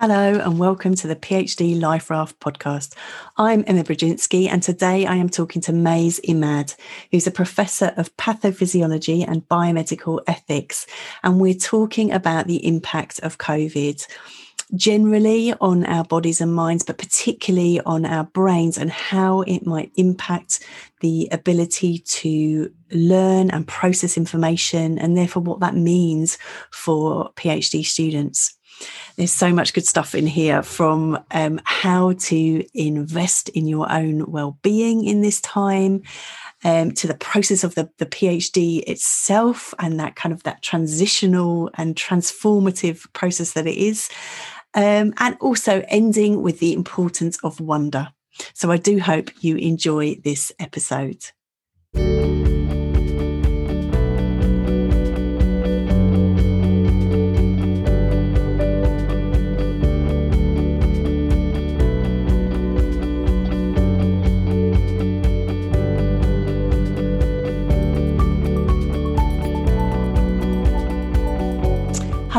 Hello, 0.00 0.38
and 0.38 0.60
welcome 0.60 0.94
to 0.94 1.08
the 1.08 1.16
PhD 1.16 1.80
Life 1.80 2.08
Raft 2.08 2.38
podcast. 2.38 2.94
I'm 3.36 3.64
Emma 3.66 3.82
Brodzinski, 3.82 4.48
and 4.48 4.62
today 4.62 5.06
I 5.06 5.16
am 5.16 5.28
talking 5.28 5.60
to 5.62 5.72
Mays 5.72 6.20
Imad, 6.20 6.76
who's 7.10 7.26
a 7.26 7.32
professor 7.32 7.92
of 7.96 8.16
pathophysiology 8.16 9.26
and 9.26 9.48
biomedical 9.48 10.20
ethics. 10.28 10.86
And 11.24 11.40
we're 11.40 11.52
talking 11.52 12.12
about 12.12 12.46
the 12.46 12.64
impact 12.64 13.18
of 13.24 13.38
COVID 13.38 14.06
generally 14.76 15.52
on 15.54 15.84
our 15.86 16.04
bodies 16.04 16.40
and 16.40 16.54
minds, 16.54 16.84
but 16.84 16.98
particularly 16.98 17.80
on 17.80 18.06
our 18.06 18.22
brains 18.22 18.78
and 18.78 18.92
how 18.92 19.40
it 19.42 19.66
might 19.66 19.90
impact 19.96 20.64
the 21.00 21.28
ability 21.32 21.98
to 21.98 22.72
learn 22.92 23.50
and 23.50 23.66
process 23.66 24.16
information, 24.16 24.96
and 24.96 25.16
therefore 25.16 25.42
what 25.42 25.58
that 25.58 25.74
means 25.74 26.38
for 26.70 27.32
PhD 27.32 27.84
students. 27.84 28.57
There's 29.16 29.32
so 29.32 29.52
much 29.52 29.74
good 29.74 29.86
stuff 29.86 30.14
in 30.14 30.26
here 30.26 30.62
from 30.62 31.18
um, 31.32 31.60
how 31.64 32.12
to 32.12 32.64
invest 32.74 33.48
in 33.50 33.66
your 33.66 33.90
own 33.90 34.30
well-being 34.30 35.04
in 35.04 35.22
this 35.22 35.40
time, 35.40 36.02
um, 36.64 36.92
to 36.92 37.06
the 37.06 37.14
process 37.14 37.64
of 37.64 37.74
the, 37.74 37.90
the 37.98 38.06
PhD 38.06 38.82
itself 38.86 39.74
and 39.78 39.98
that 39.98 40.16
kind 40.16 40.32
of 40.32 40.42
that 40.44 40.62
transitional 40.62 41.70
and 41.74 41.96
transformative 41.96 43.12
process 43.12 43.52
that 43.52 43.66
it 43.66 43.76
is, 43.76 44.08
um, 44.74 45.14
and 45.18 45.36
also 45.40 45.82
ending 45.88 46.42
with 46.42 46.60
the 46.60 46.72
importance 46.72 47.38
of 47.42 47.60
wonder. 47.60 48.08
So 48.54 48.70
I 48.70 48.76
do 48.76 49.00
hope 49.00 49.30
you 49.40 49.56
enjoy 49.56 50.16
this 50.22 50.52
episode. 50.60 51.24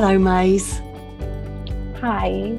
Hello, 0.10 0.18
Mays. 0.18 0.82
Hi. 2.02 2.58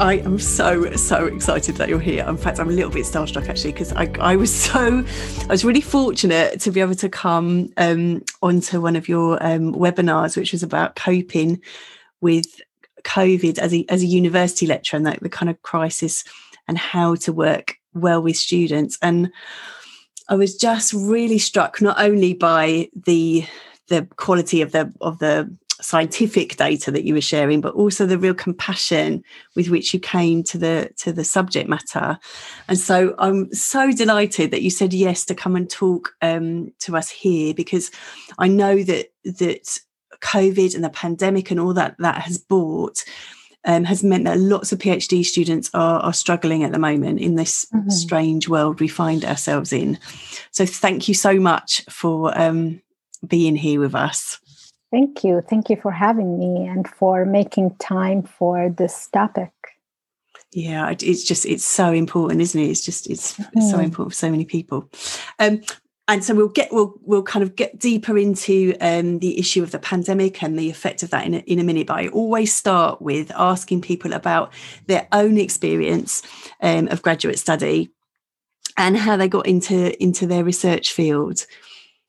I 0.00 0.22
am 0.24 0.38
so 0.38 0.90
so 0.96 1.26
excited 1.26 1.76
that 1.76 1.90
you're 1.90 2.00
here. 2.00 2.26
In 2.26 2.38
fact, 2.38 2.58
I'm 2.58 2.70
a 2.70 2.72
little 2.72 2.90
bit 2.90 3.04
starstruck 3.04 3.46
actually 3.46 3.72
because 3.72 3.92
I, 3.92 4.10
I 4.20 4.36
was 4.36 4.54
so 4.64 5.04
I 5.42 5.46
was 5.48 5.66
really 5.66 5.82
fortunate 5.82 6.60
to 6.60 6.70
be 6.70 6.80
able 6.80 6.94
to 6.94 7.10
come 7.10 7.68
um, 7.76 8.24
onto 8.40 8.80
one 8.80 8.96
of 8.96 9.06
your 9.06 9.36
um, 9.44 9.74
webinars, 9.74 10.34
which 10.34 10.52
was 10.52 10.62
about 10.62 10.96
coping 10.96 11.60
with 12.22 12.58
COVID 13.02 13.58
as 13.58 13.74
a 13.74 13.84
as 13.90 14.02
a 14.02 14.06
university 14.06 14.66
lecturer 14.66 14.96
and 14.96 15.06
that 15.06 15.22
the 15.22 15.28
kind 15.28 15.50
of 15.50 15.60
crisis 15.60 16.24
and 16.68 16.78
how 16.78 17.16
to 17.16 17.34
work 17.34 17.76
well 17.92 18.22
with 18.22 18.38
students. 18.38 18.96
And 19.02 19.30
I 20.30 20.36
was 20.36 20.56
just 20.56 20.94
really 20.94 21.38
struck 21.38 21.82
not 21.82 22.00
only 22.00 22.32
by 22.32 22.88
the 22.96 23.44
the 23.88 24.08
quality 24.16 24.62
of 24.62 24.72
the 24.72 24.90
of 25.02 25.18
the 25.18 25.54
scientific 25.80 26.56
data 26.56 26.90
that 26.90 27.04
you 27.04 27.14
were 27.14 27.20
sharing 27.20 27.60
but 27.60 27.74
also 27.74 28.04
the 28.04 28.18
real 28.18 28.34
compassion 28.34 29.22
with 29.54 29.68
which 29.68 29.94
you 29.94 30.00
came 30.00 30.42
to 30.42 30.58
the 30.58 30.90
to 30.96 31.12
the 31.12 31.24
subject 31.24 31.68
matter 31.68 32.18
and 32.68 32.78
so 32.78 33.14
i'm 33.18 33.52
so 33.52 33.92
delighted 33.92 34.50
that 34.50 34.62
you 34.62 34.70
said 34.70 34.92
yes 34.92 35.24
to 35.24 35.34
come 35.34 35.54
and 35.54 35.70
talk 35.70 36.14
um, 36.22 36.72
to 36.78 36.96
us 36.96 37.08
here 37.08 37.54
because 37.54 37.90
i 38.38 38.48
know 38.48 38.82
that 38.82 39.12
that 39.24 39.78
covid 40.20 40.74
and 40.74 40.82
the 40.82 40.90
pandemic 40.90 41.50
and 41.50 41.60
all 41.60 41.74
that 41.74 41.94
that 41.98 42.22
has 42.22 42.38
brought 42.38 43.04
um, 43.64 43.84
has 43.84 44.02
meant 44.02 44.24
that 44.24 44.38
lots 44.38 44.72
of 44.72 44.78
PhD 44.78 45.24
students 45.24 45.68
are, 45.74 46.00
are 46.00 46.12
struggling 46.12 46.62
at 46.62 46.72
the 46.72 46.78
moment 46.78 47.20
in 47.20 47.34
this 47.34 47.66
mm-hmm. 47.66 47.90
strange 47.90 48.48
world 48.48 48.80
we 48.80 48.88
find 48.88 49.24
ourselves 49.24 49.72
in. 49.72 49.98
So, 50.52 50.64
thank 50.64 51.08
you 51.08 51.12
so 51.12 51.38
much 51.38 51.84
for 51.90 52.38
um, 52.40 52.80
being 53.26 53.56
here 53.56 53.80
with 53.80 53.94
us. 53.94 54.38
Thank 54.90 55.22
you. 55.22 55.42
Thank 55.48 55.68
you 55.68 55.76
for 55.76 55.92
having 55.92 56.38
me 56.38 56.66
and 56.66 56.88
for 56.88 57.24
making 57.24 57.76
time 57.76 58.22
for 58.22 58.70
this 58.70 59.08
topic. 59.08 59.52
Yeah, 60.52 60.94
it's 60.98 61.24
just 61.24 61.44
it's 61.44 61.64
so 61.64 61.92
important, 61.92 62.40
isn't 62.40 62.60
it? 62.60 62.70
It's 62.70 62.84
just 62.84 63.08
it's, 63.10 63.34
mm-hmm. 63.34 63.58
it's 63.58 63.70
so 63.70 63.78
important 63.80 64.12
for 64.14 64.18
so 64.18 64.30
many 64.30 64.46
people. 64.46 64.88
Um, 65.38 65.60
and 66.08 66.24
so 66.24 66.34
we'll 66.34 66.48
get 66.48 66.72
we'll 66.72 66.94
we'll 67.02 67.22
kind 67.22 67.42
of 67.42 67.54
get 67.54 67.78
deeper 67.78 68.16
into 68.16 68.74
um, 68.80 69.18
the 69.18 69.38
issue 69.38 69.62
of 69.62 69.72
the 69.72 69.78
pandemic 69.78 70.42
and 70.42 70.58
the 70.58 70.70
effect 70.70 71.02
of 71.02 71.10
that 71.10 71.26
in 71.26 71.34
a, 71.34 71.38
in 71.40 71.58
a 71.58 71.64
minute. 71.64 71.86
But 71.86 71.98
I 71.98 72.08
always 72.08 72.54
start 72.54 73.02
with 73.02 73.30
asking 73.36 73.82
people 73.82 74.14
about 74.14 74.54
their 74.86 75.06
own 75.12 75.36
experience 75.36 76.22
um, 76.62 76.88
of 76.88 77.02
graduate 77.02 77.38
study 77.38 77.90
and 78.78 78.96
how 78.96 79.18
they 79.18 79.28
got 79.28 79.46
into 79.46 80.02
into 80.02 80.26
their 80.26 80.44
research 80.44 80.92
field. 80.92 81.44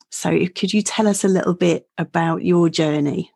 So, 0.10 0.32
could 0.56 0.74
you 0.74 0.82
tell 0.82 1.08
us 1.08 1.24
a 1.24 1.28
little 1.28 1.54
bit 1.54 1.88
about 1.98 2.44
your 2.44 2.70
journey? 2.70 3.32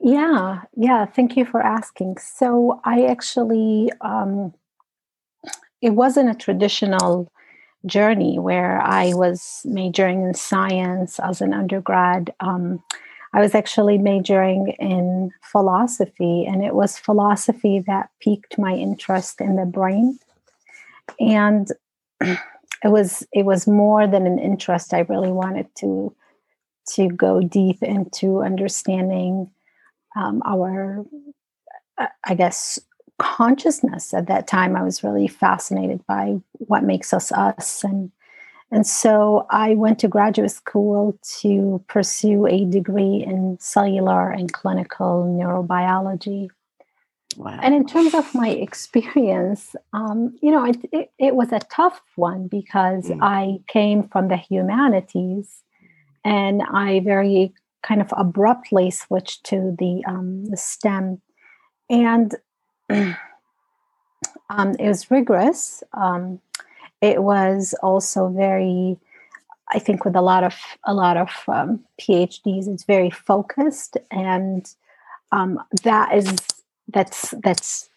Yeah, 0.00 0.62
yeah. 0.76 1.06
Thank 1.06 1.36
you 1.36 1.44
for 1.44 1.62
asking. 1.62 2.16
So, 2.18 2.80
I 2.84 3.04
actually, 3.06 3.90
um, 4.00 4.52
it 5.80 5.90
wasn't 5.90 6.30
a 6.30 6.34
traditional 6.34 7.32
journey 7.86 8.38
where 8.38 8.80
I 8.80 9.12
was 9.14 9.62
majoring 9.64 10.22
in 10.22 10.34
science 10.34 11.18
as 11.18 11.40
an 11.40 11.52
undergrad. 11.52 12.32
Um, 12.40 12.82
I 13.32 13.40
was 13.40 13.54
actually 13.54 13.98
majoring 13.98 14.74
in 14.78 15.30
philosophy, 15.42 16.44
and 16.46 16.62
it 16.62 16.74
was 16.74 16.98
philosophy 16.98 17.82
that 17.86 18.10
piqued 18.20 18.58
my 18.58 18.74
interest 18.74 19.40
in 19.40 19.56
the 19.56 19.64
brain. 19.64 20.18
And 21.18 21.68
it 22.84 22.88
was 22.88 23.26
it 23.32 23.44
was 23.44 23.66
more 23.66 24.06
than 24.06 24.26
an 24.26 24.38
interest. 24.38 24.92
I 24.92 25.00
really 25.00 25.32
wanted 25.32 25.66
to 25.76 26.14
to 26.94 27.08
go 27.08 27.40
deep 27.40 27.82
into 27.82 28.42
understanding 28.42 29.50
um, 30.16 30.42
our, 30.44 31.04
uh, 31.96 32.08
I 32.24 32.34
guess, 32.34 32.78
consciousness. 33.18 34.12
At 34.12 34.26
that 34.26 34.48
time, 34.48 34.74
I 34.76 34.82
was 34.82 35.04
really 35.04 35.28
fascinated 35.28 36.04
by 36.06 36.36
what 36.58 36.82
makes 36.82 37.12
us 37.12 37.30
us, 37.30 37.84
and 37.84 38.10
and 38.72 38.86
so 38.86 39.46
I 39.50 39.74
went 39.74 39.98
to 40.00 40.08
graduate 40.08 40.50
school 40.50 41.18
to 41.40 41.84
pursue 41.88 42.46
a 42.46 42.64
degree 42.64 43.22
in 43.24 43.58
cellular 43.60 44.30
and 44.30 44.52
clinical 44.52 45.24
neurobiology. 45.38 46.48
Wow. 47.36 47.58
And 47.62 47.74
in 47.74 47.86
terms 47.86 48.14
of 48.14 48.34
my 48.34 48.48
experience, 48.48 49.74
um, 49.92 50.36
you 50.42 50.50
know, 50.50 50.64
it, 50.64 50.76
it, 50.92 51.10
it, 51.18 51.34
was 51.34 51.52
a 51.52 51.60
tough 51.60 52.00
one 52.16 52.48
because 52.48 53.08
mm. 53.08 53.18
I 53.22 53.60
came 53.68 54.08
from 54.08 54.28
the 54.28 54.36
humanities 54.36 55.62
and 56.24 56.62
I 56.62 57.00
very 57.00 57.54
kind 57.82 58.00
of 58.00 58.12
abruptly 58.16 58.90
switched 58.90 59.44
to 59.44 59.74
the, 59.78 60.02
um, 60.06 60.46
the 60.46 60.56
STEM. 60.56 61.20
And 61.90 62.34
um, 62.90 63.16
it 64.78 64.88
was 64.88 65.10
rigorous. 65.10 65.82
Um, 65.94 66.40
it 67.00 67.22
was 67.22 67.74
also 67.82 68.28
very, 68.28 68.96
I 69.72 69.78
think, 69.78 70.04
with 70.04 70.14
a 70.14 70.22
lot 70.22 70.44
of 70.44 70.54
a 70.84 70.94
lot 70.94 71.16
of 71.16 71.30
um, 71.48 71.80
PhDs, 72.00 72.68
it's 72.68 72.84
very 72.84 73.10
focused, 73.10 73.96
and 74.10 74.72
um, 75.32 75.60
that 75.82 76.14
is 76.14 76.36
that's 76.92 77.34
that's 77.42 77.88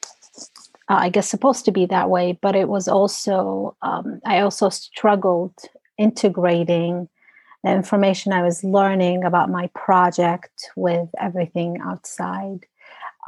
uh, 0.90 0.98
I 1.00 1.10
guess 1.10 1.28
supposed 1.28 1.66
to 1.66 1.72
be 1.72 1.86
that 1.88 2.10
way, 2.10 2.38
but 2.42 2.56
it 2.56 2.70
was 2.70 2.88
also 2.88 3.76
um, 3.82 4.20
I 4.26 4.40
also 4.40 4.70
struggled 4.70 5.54
integrating 5.98 7.10
the 7.64 7.72
information 7.72 8.32
I 8.32 8.44
was 8.44 8.64
learning 8.64 9.24
about 9.24 9.50
my 9.50 9.68
project 9.74 10.70
with 10.76 11.10
everything 11.20 11.80
outside. 11.84 12.66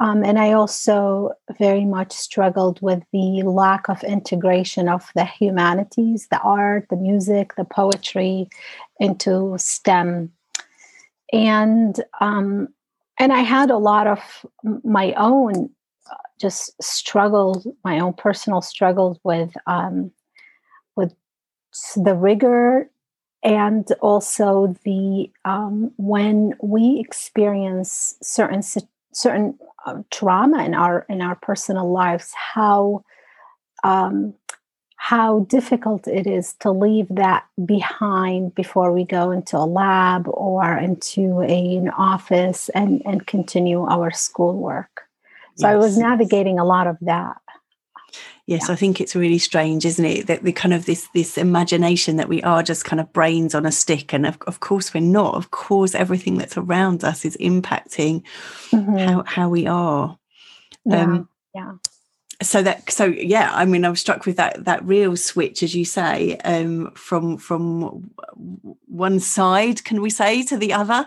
Um, 0.00 0.24
and 0.24 0.38
I 0.38 0.52
also 0.52 1.32
very 1.58 1.84
much 1.84 2.12
struggled 2.12 2.80
with 2.80 3.02
the 3.12 3.42
lack 3.42 3.88
of 3.88 4.04
integration 4.04 4.88
of 4.88 5.10
the 5.16 5.24
humanities, 5.24 6.28
the 6.30 6.38
art, 6.38 6.86
the 6.88 6.96
music, 6.96 7.56
the 7.56 7.64
poetry 7.64 8.48
into 9.00 9.56
STEM. 9.58 10.32
And 11.32 12.00
um, 12.20 12.68
and 13.18 13.32
I 13.32 13.40
had 13.40 13.70
a 13.70 13.78
lot 13.78 14.06
of 14.06 14.20
my 14.84 15.12
own 15.14 15.70
uh, 16.10 16.14
just 16.40 16.80
struggles, 16.82 17.66
my 17.84 17.98
own 17.98 18.12
personal 18.12 18.62
struggles 18.62 19.18
with 19.24 19.52
um, 19.66 20.10
with 20.96 21.14
the 21.96 22.14
rigor 22.14 22.90
and 23.42 23.86
also 24.00 24.74
the 24.84 25.30
um, 25.44 25.92
when 25.96 26.54
we 26.62 26.98
experience 27.00 28.16
certain 28.22 28.62
certain 29.12 29.58
uh, 29.86 30.02
trauma 30.10 30.64
in 30.64 30.74
our 30.74 31.06
in 31.08 31.22
our 31.22 31.36
personal 31.36 31.90
lives, 31.90 32.32
how 32.34 33.04
um, 33.84 34.34
how 35.00 35.40
difficult 35.48 36.08
it 36.08 36.26
is 36.26 36.54
to 36.54 36.72
leave 36.72 37.06
that 37.08 37.46
behind 37.64 38.52
before 38.56 38.92
we 38.92 39.04
go 39.04 39.30
into 39.30 39.56
a 39.56 39.64
lab 39.64 40.26
or 40.26 40.76
into 40.76 41.40
a, 41.42 41.76
an 41.76 41.88
office 41.90 42.68
and, 42.70 43.00
and 43.06 43.26
continue 43.26 43.86
our 43.86 44.10
schoolwork. 44.10 45.02
So 45.54 45.68
yes. 45.68 45.72
I 45.72 45.76
was 45.76 45.96
navigating 45.96 46.58
a 46.58 46.64
lot 46.64 46.88
of 46.88 46.98
that. 47.02 47.40
Yes, 48.46 48.64
yeah. 48.66 48.72
I 48.72 48.76
think 48.76 49.00
it's 49.00 49.14
really 49.14 49.38
strange, 49.38 49.86
isn't 49.86 50.04
it? 50.04 50.26
That 50.26 50.42
the 50.42 50.52
kind 50.52 50.74
of 50.74 50.86
this 50.86 51.08
this 51.14 51.38
imagination 51.38 52.16
that 52.16 52.28
we 52.28 52.42
are 52.42 52.62
just 52.62 52.84
kind 52.84 53.00
of 53.00 53.12
brains 53.12 53.54
on 53.54 53.66
a 53.66 53.72
stick, 53.72 54.12
and 54.12 54.26
of, 54.26 54.38
of 54.46 54.60
course 54.60 54.94
we're 54.94 55.00
not. 55.00 55.34
Of 55.34 55.50
course, 55.50 55.94
everything 55.94 56.38
that's 56.38 56.56
around 56.56 57.04
us 57.04 57.24
is 57.26 57.36
impacting 57.36 58.22
mm-hmm. 58.70 58.96
how 58.96 59.22
how 59.26 59.48
we 59.48 59.66
are. 59.66 60.18
Yeah. 60.86 61.02
Um, 61.02 61.28
yeah 61.54 61.72
so 62.40 62.62
that 62.62 62.90
so 62.90 63.06
yeah 63.06 63.50
i 63.54 63.64
mean 63.64 63.84
i 63.84 63.88
was 63.88 64.00
struck 64.00 64.24
with 64.24 64.36
that 64.36 64.64
that 64.64 64.84
real 64.84 65.16
switch 65.16 65.62
as 65.62 65.74
you 65.74 65.84
say 65.84 66.36
um 66.44 66.90
from 66.94 67.36
from 67.36 68.10
one 68.86 69.18
side 69.18 69.82
can 69.84 70.00
we 70.00 70.10
say 70.10 70.42
to 70.42 70.56
the 70.56 70.72
other 70.72 71.06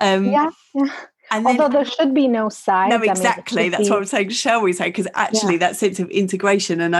um 0.00 0.26
yeah, 0.26 0.50
yeah. 0.74 0.92
And 1.36 1.46
Although 1.46 1.68
there 1.68 1.84
should 1.84 2.14
be 2.14 2.28
no 2.28 2.48
side. 2.48 2.90
No, 2.90 3.02
exactly. 3.02 3.60
I 3.60 3.64
mean, 3.64 3.70
That's 3.72 3.84
be... 3.84 3.90
what 3.90 3.98
I'm 3.98 4.04
saying. 4.04 4.28
Shall 4.30 4.62
we 4.62 4.72
say? 4.72 4.86
Because 4.86 5.08
actually, 5.14 5.54
yeah. 5.54 5.60
that 5.60 5.76
sense 5.76 5.98
of 5.98 6.08
integration 6.10 6.80
and 6.80 6.94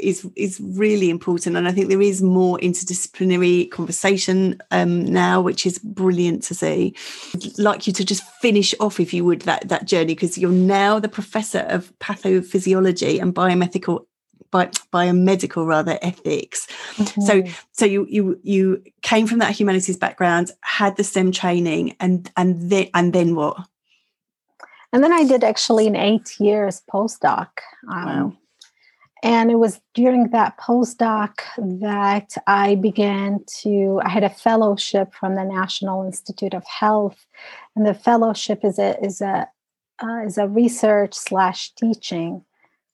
is 0.00 0.28
is 0.36 0.60
really 0.60 1.10
important. 1.10 1.56
And 1.56 1.66
I 1.66 1.72
think 1.72 1.88
there 1.88 2.00
is 2.00 2.22
more 2.22 2.58
interdisciplinary 2.58 3.70
conversation 3.70 4.60
um, 4.70 5.04
now, 5.04 5.40
which 5.40 5.66
is 5.66 5.78
brilliant 5.78 6.42
to 6.44 6.54
see. 6.54 6.94
I'd 7.34 7.58
like 7.58 7.86
you 7.86 7.92
to 7.94 8.04
just 8.04 8.22
finish 8.40 8.74
off, 8.80 9.00
if 9.00 9.12
you 9.12 9.24
would, 9.24 9.42
that 9.42 9.68
that 9.68 9.86
journey, 9.86 10.14
because 10.14 10.38
you're 10.38 10.50
now 10.50 11.00
the 11.00 11.08
professor 11.08 11.60
of 11.60 11.92
pathophysiology 11.98 13.20
and 13.20 13.34
biomedical 13.34 14.06
by 14.50 14.66
biomedical 14.92 15.66
rather 15.66 15.98
ethics 16.02 16.66
mm-hmm. 16.96 17.20
so 17.22 17.42
so 17.72 17.84
you 17.84 18.06
you 18.08 18.38
you 18.42 18.82
came 19.02 19.26
from 19.26 19.38
that 19.38 19.52
humanities 19.52 19.96
background 19.96 20.50
had 20.62 20.96
the 20.96 21.04
stem 21.04 21.30
training 21.30 21.94
and 22.00 22.30
and 22.36 22.70
then 22.70 22.88
and 22.94 23.12
then 23.12 23.34
what 23.34 23.56
and 24.92 25.02
then 25.02 25.12
I 25.12 25.24
did 25.24 25.44
actually 25.44 25.86
an 25.86 25.96
eight 25.96 26.38
years 26.40 26.82
postdoc. 26.92 27.48
Um, 27.90 28.06
wow. 28.06 28.36
And 29.22 29.50
it 29.50 29.56
was 29.56 29.80
during 29.94 30.30
that 30.30 30.58
postdoc 30.58 31.34
that 31.58 32.32
I 32.46 32.76
began 32.76 33.44
to, 33.62 34.00
I 34.02 34.08
had 34.08 34.24
a 34.24 34.30
fellowship 34.30 35.12
from 35.12 35.34
the 35.34 35.44
National 35.44 36.04
Institute 36.04 36.54
of 36.54 36.64
Health. 36.64 37.26
And 37.76 37.84
the 37.84 37.92
fellowship 37.92 38.64
is 38.64 38.78
a, 38.78 38.98
is 39.04 39.20
a, 39.20 39.46
uh, 40.02 40.24
is 40.24 40.38
a 40.38 40.48
research 40.48 41.12
slash 41.12 41.74
teaching. 41.74 42.42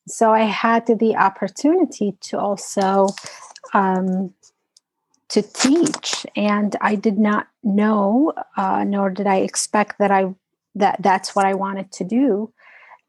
So 0.08 0.32
I 0.32 0.42
had 0.42 0.86
the 0.86 1.14
opportunity 1.14 2.16
to 2.22 2.38
also 2.38 3.06
um, 3.72 4.34
to 5.28 5.42
teach, 5.42 6.26
and 6.36 6.76
I 6.80 6.94
did 6.94 7.18
not 7.18 7.48
know, 7.62 8.32
uh, 8.56 8.84
nor 8.84 9.10
did 9.10 9.26
I 9.26 9.36
expect 9.36 9.98
that 9.98 10.10
I 10.10 10.34
that 10.76 11.02
that's 11.02 11.34
what 11.34 11.44
I 11.44 11.54
wanted 11.54 11.90
to 11.92 12.04
do. 12.04 12.52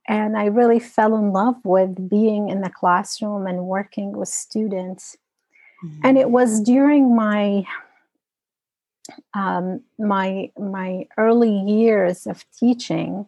And 0.08 0.38
I 0.38 0.46
really 0.46 0.80
fell 0.80 1.16
in 1.16 1.34
love 1.34 1.58
with 1.66 2.10
being 2.10 2.50
in 2.50 2.62
the 2.62 2.70
classroom 2.70 3.46
and 3.46 3.66
working 3.66 4.14
with 4.14 4.30
students. 4.30 5.18
Mm-hmm. 5.84 6.02
And 6.04 6.18
it 6.18 6.30
was 6.32 6.62
during 6.62 7.16
my 7.16 7.66
um, 9.34 9.82
my 10.00 10.52
my 10.58 11.08
early 11.18 11.60
years 11.60 12.26
of 12.26 12.46
teaching 12.58 13.28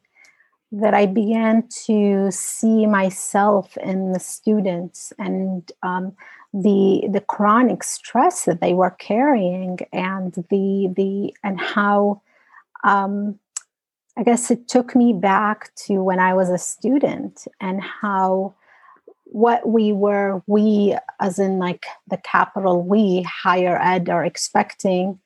that 0.71 0.93
I 0.93 1.05
began 1.05 1.67
to 1.85 2.29
see 2.31 2.85
myself 2.85 3.75
in 3.77 4.11
the 4.11 4.19
students 4.19 5.11
and 5.17 5.69
um, 5.83 6.13
the 6.53 7.07
the 7.11 7.21
chronic 7.21 7.83
stress 7.83 8.45
that 8.45 8.61
they 8.61 8.73
were 8.73 8.91
carrying 8.91 9.79
and 9.91 10.33
the 10.49 10.93
the 10.95 11.33
and 11.43 11.59
how 11.59 12.21
um, 12.83 13.39
I 14.19 14.23
guess 14.23 14.51
it 14.51 14.67
took 14.67 14.97
me 14.97 15.13
back 15.13 15.73
to 15.85 16.03
when 16.03 16.19
I 16.19 16.33
was 16.33 16.49
a 16.49 16.57
student 16.57 17.47
and 17.61 17.81
how 17.81 18.53
what 19.23 19.69
we 19.69 19.93
were, 19.93 20.43
we 20.45 20.97
as 21.21 21.39
in 21.39 21.57
like 21.57 21.85
the 22.09 22.17
capital 22.17 22.83
we, 22.83 23.21
higher 23.21 23.79
ed, 23.81 24.09
are 24.09 24.25
expecting 24.25 25.21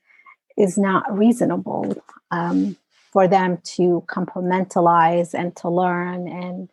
is 0.58 0.78
not 0.78 1.12
reasonable 1.12 2.04
um, 2.30 2.78
for 3.12 3.28
them 3.28 3.58
to 3.64 4.04
compartmentalize 4.06 5.34
and 5.34 5.56
to 5.56 5.70
learn. 5.70 6.28
And 6.28 6.70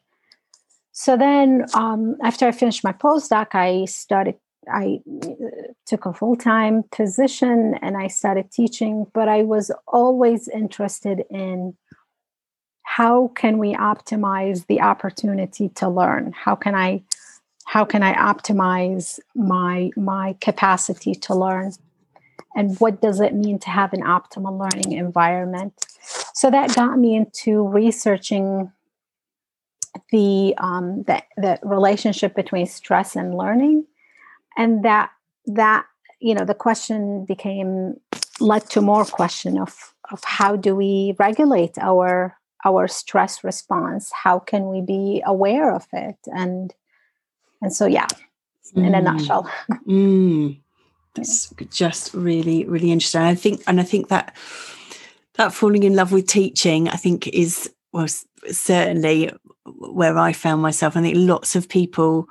so 0.93 1.17
then 1.17 1.65
um, 1.73 2.17
after 2.23 2.47
I 2.47 2.53
finished 2.53 2.85
my 2.85 2.93
postdoc, 2.93 3.55
I 3.55 3.87
started 3.87 4.37
I 4.71 5.01
uh, 5.25 5.29
took 5.87 6.05
a 6.05 6.13
full 6.13 6.37
time 6.37 6.85
position 6.93 7.77
and 7.81 7.97
I 7.97 8.09
started 8.09 8.51
teaching, 8.51 9.07
but 9.15 9.27
I 9.27 9.43
was 9.43 9.71
always 9.89 10.49
interested 10.49 11.25
in 11.31 11.79
how 12.97 13.29
can 13.37 13.59
we 13.59 13.73
optimize 13.75 14.67
the 14.67 14.81
opportunity 14.81 15.69
to 15.69 15.89
learn? 15.89 16.33
How 16.33 16.57
can 16.57 16.75
i 16.75 17.03
how 17.65 17.85
can 17.85 18.03
i 18.03 18.13
optimize 18.15 19.21
my 19.37 19.91
my 19.97 20.35
capacity 20.41 21.15
to 21.27 21.33
learn? 21.35 21.73
And 22.57 22.77
what 22.81 23.01
does 23.01 23.21
it 23.21 23.33
mean 23.33 23.61
to 23.61 23.71
have 23.71 23.93
an 23.93 24.03
optimal 24.03 24.59
learning 24.59 24.91
environment? 24.99 25.73
So 26.35 26.51
that 26.51 26.75
got 26.75 26.99
me 26.99 27.15
into 27.15 27.63
researching 27.69 28.73
the 30.11 30.55
um, 30.59 31.05
the, 31.05 31.23
the 31.37 31.61
relationship 31.63 32.35
between 32.35 32.67
stress 32.67 33.15
and 33.15 33.37
learning. 33.37 33.87
And 34.57 34.85
that 34.85 35.11
that 35.47 35.87
you 36.19 36.35
know 36.35 36.45
the 36.45 36.61
question 36.67 37.25
became 37.25 38.01
led 38.41 38.69
to 38.71 38.81
more 38.81 39.05
question 39.05 39.61
of 39.61 39.95
of 40.11 40.25
how 40.25 40.57
do 40.57 40.75
we 40.75 41.15
regulate 41.21 41.79
our 41.79 42.37
our 42.65 42.87
stress 42.89 43.43
response 43.43 44.11
how 44.13 44.39
can 44.39 44.69
we 44.69 44.81
be 44.81 45.23
aware 45.25 45.75
of 45.75 45.87
it 45.93 46.17
and 46.27 46.75
and 47.63 47.73
so 47.73 47.87
yeah 47.87 48.07
mm. 48.75 48.87
in 48.87 48.95
a 48.95 48.99
mm. 48.99 49.05
nutshell 49.05 49.51
mm. 49.87 50.59
that's 51.15 51.53
just 51.71 52.13
really 52.15 52.65
really 52.65 52.91
interesting 52.91 53.23
i 53.23 53.35
think 53.35 53.63
and 53.67 53.81
i 53.81 53.83
think 53.83 54.09
that 54.09 54.37
that 55.35 55.53
falling 55.53 55.83
in 55.83 55.95
love 55.95 56.13
with 56.13 56.27
teaching 56.27 56.89
i 56.89 56.97
think 56.97 57.27
is 57.29 57.71
well 57.93 58.07
certainly 58.51 59.31
where 59.65 60.19
i 60.19 60.33
found 60.33 60.63
myself 60.63 60.97
i 60.97 61.03
think 61.03 61.17
lots 61.17 61.57
of 61.57 61.69
people 61.69 62.27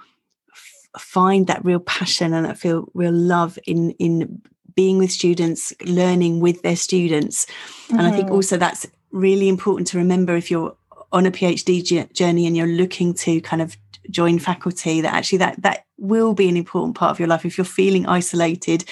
f- 0.52 1.02
find 1.02 1.48
that 1.48 1.64
real 1.64 1.80
passion 1.80 2.34
and 2.34 2.46
that 2.46 2.58
feel 2.58 2.88
real 2.94 3.14
love 3.14 3.58
in 3.66 3.92
in 3.92 4.42
being 4.76 4.98
with 4.98 5.12
students 5.12 5.74
learning 5.86 6.40
with 6.40 6.62
their 6.62 6.76
students 6.76 7.46
mm-hmm. 7.46 7.98
and 7.98 8.08
i 8.08 8.12
think 8.12 8.26
mm-hmm. 8.26 8.36
also 8.36 8.58
that's 8.58 8.88
really 9.12 9.50
important 9.50 9.88
to 9.88 9.98
remember 9.98 10.36
if 10.36 10.52
you're 10.52 10.76
on 11.12 11.26
a 11.26 11.32
PhD 11.32 12.12
journey 12.14 12.46
and 12.46 12.56
you're 12.56 12.68
looking 12.68 13.14
to 13.16 13.42
kind 13.42 13.62
of 13.62 13.76
join 14.10 14.40
faculty 14.40 15.02
that 15.02 15.14
actually 15.14 15.38
that 15.38 15.62
that 15.62 15.86
will 15.98 16.34
be 16.34 16.50
an 16.50 16.58
important 16.58 16.96
part 16.96 17.12
of 17.12 17.20
your 17.20 17.28
life 17.28 17.46
if 17.46 17.58
you're 17.58 17.66
feeling 17.66 18.08
isolated 18.08 18.84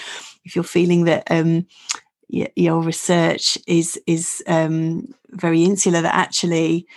if 0.44 0.56
you're 0.56 0.64
feeling 0.64 1.06
that 1.06 1.24
um, 1.32 1.66
your 2.30 2.82
research 2.82 3.58
is 3.68 4.00
is 4.06 4.44
um, 4.48 5.14
very 5.30 5.64
insular 5.64 6.02
that 6.02 6.16
actually 6.16 6.88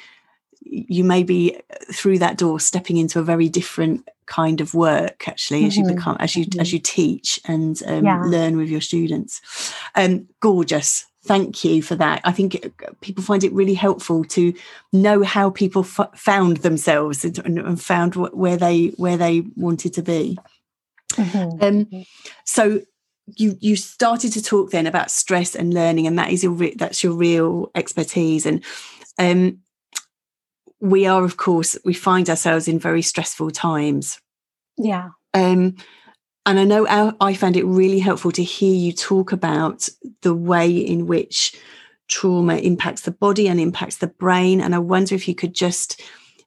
you 0.62 1.04
may 1.04 1.22
be 1.22 1.58
through 1.92 2.18
that 2.18 2.36
door 2.36 2.60
stepping 2.60 2.96
into 2.96 3.18
a 3.18 3.24
very 3.24 3.48
different 3.48 4.06
kind 4.26 4.60
of 4.60 4.74
work 4.74 5.26
actually 5.26 5.64
as 5.64 5.76
mm-hmm. 5.76 5.88
you 5.88 5.94
become 5.94 6.16
as 6.20 6.36
you 6.36 6.46
mm-hmm. 6.46 6.60
as 6.60 6.72
you 6.72 6.78
teach 6.78 7.40
and 7.46 7.82
um, 7.86 8.04
yeah. 8.04 8.22
learn 8.24 8.56
with 8.56 8.68
your 8.68 8.80
students 8.80 9.40
um, 9.94 10.28
gorgeous 10.40 11.06
thank 11.24 11.64
you 11.64 11.82
for 11.82 11.94
that. 11.96 12.20
I 12.24 12.32
think 12.32 12.72
people 13.00 13.22
find 13.22 13.44
it 13.44 13.52
really 13.52 13.74
helpful 13.74 14.24
to 14.24 14.54
know 14.92 15.22
how 15.22 15.50
people 15.50 15.82
f- 15.84 16.10
found 16.14 16.58
themselves 16.58 17.24
and, 17.24 17.38
and, 17.38 17.80
found 17.80 18.16
where 18.16 18.56
they 18.56 18.88
where 18.96 19.16
they 19.16 19.42
wanted 19.56 19.94
to 19.94 20.02
be. 20.02 20.38
Mm-hmm. 21.12 21.64
Um, 21.64 22.04
so 22.44 22.80
you 23.36 23.56
you 23.60 23.76
started 23.76 24.32
to 24.32 24.42
talk 24.42 24.70
then 24.70 24.86
about 24.86 25.10
stress 25.10 25.54
and 25.54 25.74
learning, 25.74 26.06
and 26.06 26.18
that 26.18 26.30
is 26.30 26.42
your 26.42 26.52
re- 26.52 26.74
that's 26.74 27.04
your 27.04 27.12
real 27.12 27.70
expertise. 27.74 28.46
And 28.46 28.64
um, 29.18 29.60
we 30.80 31.06
are, 31.06 31.24
of 31.24 31.36
course, 31.36 31.76
we 31.84 31.94
find 31.94 32.30
ourselves 32.30 32.66
in 32.66 32.78
very 32.78 33.02
stressful 33.02 33.50
times. 33.50 34.20
Yeah. 34.78 35.10
Um, 35.34 35.76
and 36.46 36.58
I 36.58 36.64
know 36.64 37.14
I 37.20 37.34
found 37.34 37.56
it 37.56 37.66
really 37.66 37.98
helpful 37.98 38.32
to 38.32 38.42
hear 38.42 38.74
you 38.74 38.92
talk 38.92 39.32
about 39.32 39.88
the 40.22 40.34
way 40.34 40.70
in 40.70 41.06
which 41.06 41.54
trauma 42.08 42.56
impacts 42.56 43.02
the 43.02 43.10
body 43.10 43.46
and 43.46 43.60
impacts 43.60 43.96
the 43.96 44.06
brain. 44.06 44.60
And 44.60 44.74
I 44.74 44.78
wonder 44.78 45.14
if 45.14 45.28
you 45.28 45.34
could 45.34 45.54
just 45.54 46.02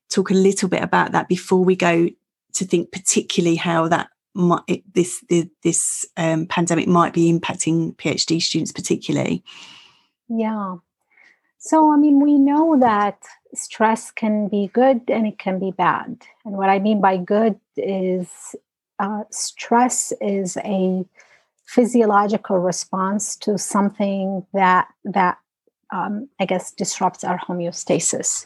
talk 0.10 0.32
a 0.32 0.36
little 0.36 0.68
bit 0.68 0.84
about 0.84 1.12
that 1.12 1.28
before 1.28 1.64
we 1.64 1.76
go 1.76 2.10
to 2.54 2.66
think 2.66 2.92
particularly 2.92 3.56
how 3.56 3.88
that 3.88 4.10
might, 4.36 4.84
this 4.94 5.24
this 5.64 6.06
um, 6.18 6.48
pandemic 6.48 6.88
might 6.88 7.14
be 7.14 7.32
impacting 7.32 7.96
PhD 7.96 8.42
students 8.42 8.72
particularly. 8.72 9.44
Yeah. 10.28 10.78
So 11.60 11.94
I 11.94 11.98
mean, 11.98 12.20
we 12.20 12.38
know 12.38 12.80
that 12.80 13.20
stress 13.54 14.12
can 14.12 14.48
be 14.48 14.72
good 14.74 15.02
and 15.08 15.28
it 15.28 15.38
can 15.38 15.60
be 15.60 15.72
bad. 15.72 16.24
And 16.46 16.58
what 16.58 16.70
I 16.70 16.80
mean 16.80 17.00
by 17.00 17.18
good 17.18 17.60
is 17.78 18.28
uh, 19.00 19.24
stress 19.32 20.14
is 20.22 20.58
a 20.58 21.06
physiological 21.66 22.60
response 22.60 23.36
to 23.38 23.58
something 23.58 24.46
that 24.54 24.88
that 25.06 25.38
um, 25.92 26.30
I 26.40 26.46
guess 26.46 26.72
disrupts 26.72 27.24
our 27.24 27.40
homeostasis. 27.40 28.46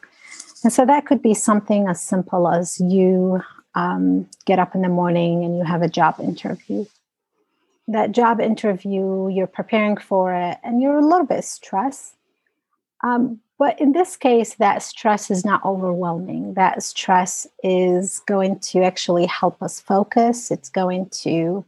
And 0.64 0.74
so 0.74 0.86
that 0.86 1.06
could 1.06 1.22
be 1.22 1.34
something 1.34 1.88
as 1.88 2.02
simple 2.02 2.48
as 2.48 2.80
you 2.80 3.42
um, 3.76 4.28
get 4.46 4.60
up 4.60 4.76
in 4.76 4.82
the 4.82 4.90
morning 4.90 5.44
and 5.46 5.58
you 5.58 5.64
have 5.64 5.82
a 5.82 5.90
job 5.90 6.16
interview. 6.20 6.86
That 7.88 8.12
job 8.12 8.42
interview, 8.42 9.30
you're 9.30 9.48
preparing 9.48 9.98
for 9.98 10.34
it 10.34 10.58
and 10.64 10.82
you're 10.82 10.98
a 10.98 11.06
little 11.06 11.26
bit 11.26 11.46
stressed. 11.46 12.16
Um, 13.04 13.40
but 13.60 13.80
in 13.80 13.92
this 13.92 14.16
case, 14.16 14.56
that 14.56 14.84
stress 14.84 15.32
is 15.32 15.44
not 15.44 15.66
overwhelming. 15.66 16.54
That 16.54 16.84
stress 16.84 17.48
is 17.64 18.20
going 18.28 18.60
to 18.60 18.84
actually 18.84 19.26
help 19.26 19.62
us 19.62 19.80
focus. 19.80 20.52
It's 20.52 20.70
going 20.70 21.10
to 21.24 21.66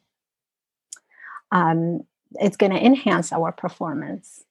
um, 1.51 2.05
it's 2.33 2.57
going 2.57 2.71
to 2.71 2.85
enhance 2.85 3.33
our 3.33 3.51
performance 3.51 4.43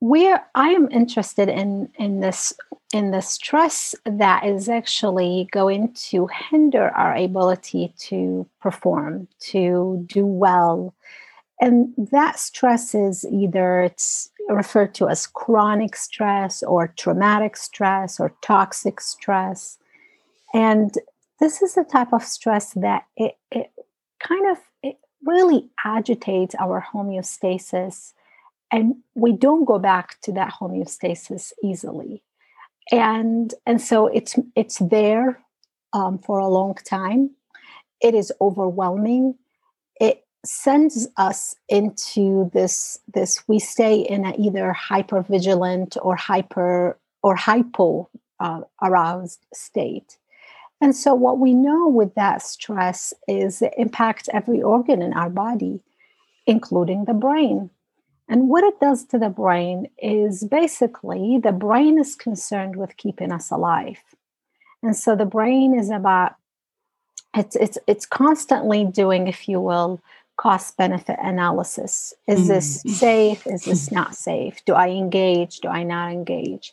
where 0.00 0.46
I 0.54 0.70
am 0.70 0.90
interested 0.90 1.48
in 1.48 1.88
in 1.98 2.20
this 2.20 2.52
in 2.92 3.12
the 3.12 3.20
stress 3.20 3.94
that 4.04 4.44
is 4.44 4.68
actually 4.68 5.48
going 5.52 5.92
to 5.92 6.28
hinder 6.50 6.88
our 6.90 7.14
ability 7.14 7.94
to 7.96 8.48
perform, 8.60 9.28
to 9.38 10.04
do 10.08 10.26
well. 10.26 10.92
And 11.60 11.92
that 12.10 12.40
stress 12.40 12.94
is 12.94 13.24
either 13.30 13.82
it's 13.82 14.29
referred 14.50 14.94
to 14.96 15.08
as 15.08 15.26
chronic 15.26 15.96
stress 15.96 16.62
or 16.62 16.88
traumatic 16.88 17.56
stress 17.56 18.20
or 18.20 18.34
toxic 18.42 19.00
stress. 19.00 19.78
And 20.52 20.92
this 21.38 21.62
is 21.62 21.74
the 21.74 21.84
type 21.84 22.12
of 22.12 22.22
stress 22.22 22.72
that 22.74 23.04
it, 23.16 23.36
it 23.50 23.70
kind 24.20 24.50
of 24.50 24.58
it 24.82 24.96
really 25.24 25.68
agitates 25.84 26.54
our 26.58 26.84
homeostasis. 26.92 28.12
And 28.72 28.96
we 29.14 29.32
don't 29.32 29.64
go 29.64 29.78
back 29.78 30.20
to 30.22 30.32
that 30.32 30.54
homeostasis 30.60 31.52
easily. 31.64 32.22
And 32.92 33.54
and 33.66 33.80
so 33.80 34.06
it's 34.08 34.38
it's 34.54 34.78
there 34.78 35.40
um, 35.92 36.18
for 36.18 36.38
a 36.38 36.48
long 36.48 36.74
time. 36.74 37.30
It 38.00 38.14
is 38.14 38.32
overwhelming. 38.40 39.36
It 40.00 40.24
sends 40.44 41.06
us 41.16 41.54
into 41.68 42.50
this 42.54 42.98
this 43.12 43.46
we 43.46 43.58
stay 43.58 44.00
in 44.00 44.24
a 44.24 44.34
either 44.38 44.72
hyper 44.72 45.22
vigilant 45.22 45.96
or 46.00 46.16
hyper 46.16 46.98
or 47.22 47.36
hypo 47.36 48.08
uh, 48.40 48.62
aroused 48.82 49.44
state 49.52 50.16
and 50.80 50.96
so 50.96 51.14
what 51.14 51.38
we 51.38 51.52
know 51.52 51.88
with 51.88 52.14
that 52.14 52.40
stress 52.40 53.12
is 53.28 53.60
it 53.60 53.74
impacts 53.76 54.30
every 54.32 54.62
organ 54.62 55.02
in 55.02 55.12
our 55.12 55.28
body 55.28 55.80
including 56.46 57.04
the 57.04 57.14
brain 57.14 57.68
and 58.30 58.48
what 58.48 58.62
it 58.62 58.78
does 58.78 59.04
to 59.06 59.18
the 59.18 59.28
brain 59.28 59.90
is 60.00 60.44
basically 60.44 61.38
the 61.42 61.50
brain 61.50 61.98
is 61.98 62.14
concerned 62.14 62.76
with 62.76 62.96
keeping 62.96 63.32
us 63.32 63.50
alive. 63.50 63.98
And 64.84 64.96
so 64.96 65.16
the 65.16 65.26
brain 65.26 65.76
is 65.76 65.90
about 65.90 66.36
it's 67.36 67.56
it's 67.56 67.76
it's 67.88 68.06
constantly 68.06 68.84
doing, 68.84 69.26
if 69.26 69.48
you 69.48 69.60
will, 69.60 70.00
cost 70.40 70.78
benefit 70.78 71.18
analysis. 71.22 72.14
Is 72.26 72.48
this 72.48 72.82
mm. 72.82 72.90
safe? 72.90 73.46
Is 73.46 73.64
this 73.66 73.92
not 73.92 74.14
safe? 74.14 74.64
Do 74.64 74.72
I 74.72 74.88
engage? 74.88 75.58
Do 75.58 75.68
I 75.68 75.82
not 75.82 76.10
engage? 76.12 76.72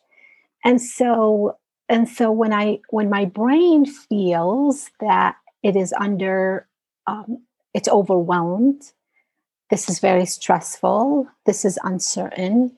And 0.63 0.81
so 0.81 1.57
and 1.89 2.07
so 2.07 2.31
when 2.31 2.53
I 2.53 2.79
when 2.91 3.09
my 3.09 3.25
brain 3.25 3.85
feels 3.85 4.89
that 5.01 5.35
it 5.63 5.75
is 5.75 5.93
under 5.99 6.65
um, 7.07 7.39
it's 7.73 7.89
overwhelmed 7.89 8.93
this 9.69 9.89
is 9.89 9.99
very 9.99 10.25
stressful 10.25 11.27
this 11.45 11.65
is 11.65 11.77
uncertain 11.83 12.71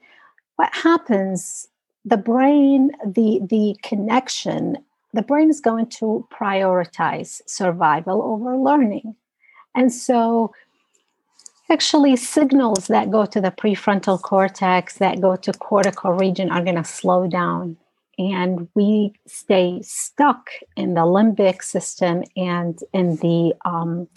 what 0.56 0.74
happens 0.74 1.68
the 2.04 2.18
brain 2.18 2.92
the 3.06 3.40
the 3.48 3.76
connection 3.84 4.78
the 5.14 5.22
brain 5.22 5.50
is 5.50 5.62
going 5.62 5.88
to 5.88 6.28
prioritize 6.32 7.42
survival 7.48 8.22
over 8.22 8.58
learning 8.58 9.16
and 9.76 9.92
so 9.92 10.52
actually 11.70 12.16
signals 12.16 12.88
that 12.88 13.12
go 13.12 13.26
to 13.26 13.40
the 13.40 13.52
prefrontal 13.52 14.22
cortex 14.22 14.96
that 14.96 15.22
go 15.22 15.36
to 15.36 15.52
cortical 15.54 16.12
region 16.14 16.52
are 16.52 16.64
going 16.64 16.76
to 16.76 16.84
slow 16.84 17.28
down 17.28 17.78
and 18.20 18.68
we 18.76 19.14
stay 19.26 19.80
stuck 19.82 20.50
in 20.76 20.94
the 20.94 21.02
limbic 21.02 21.64
system 21.64 22.22
and 22.36 22.80
in 22.92 23.16
the 23.18 23.54
um, 23.64 24.10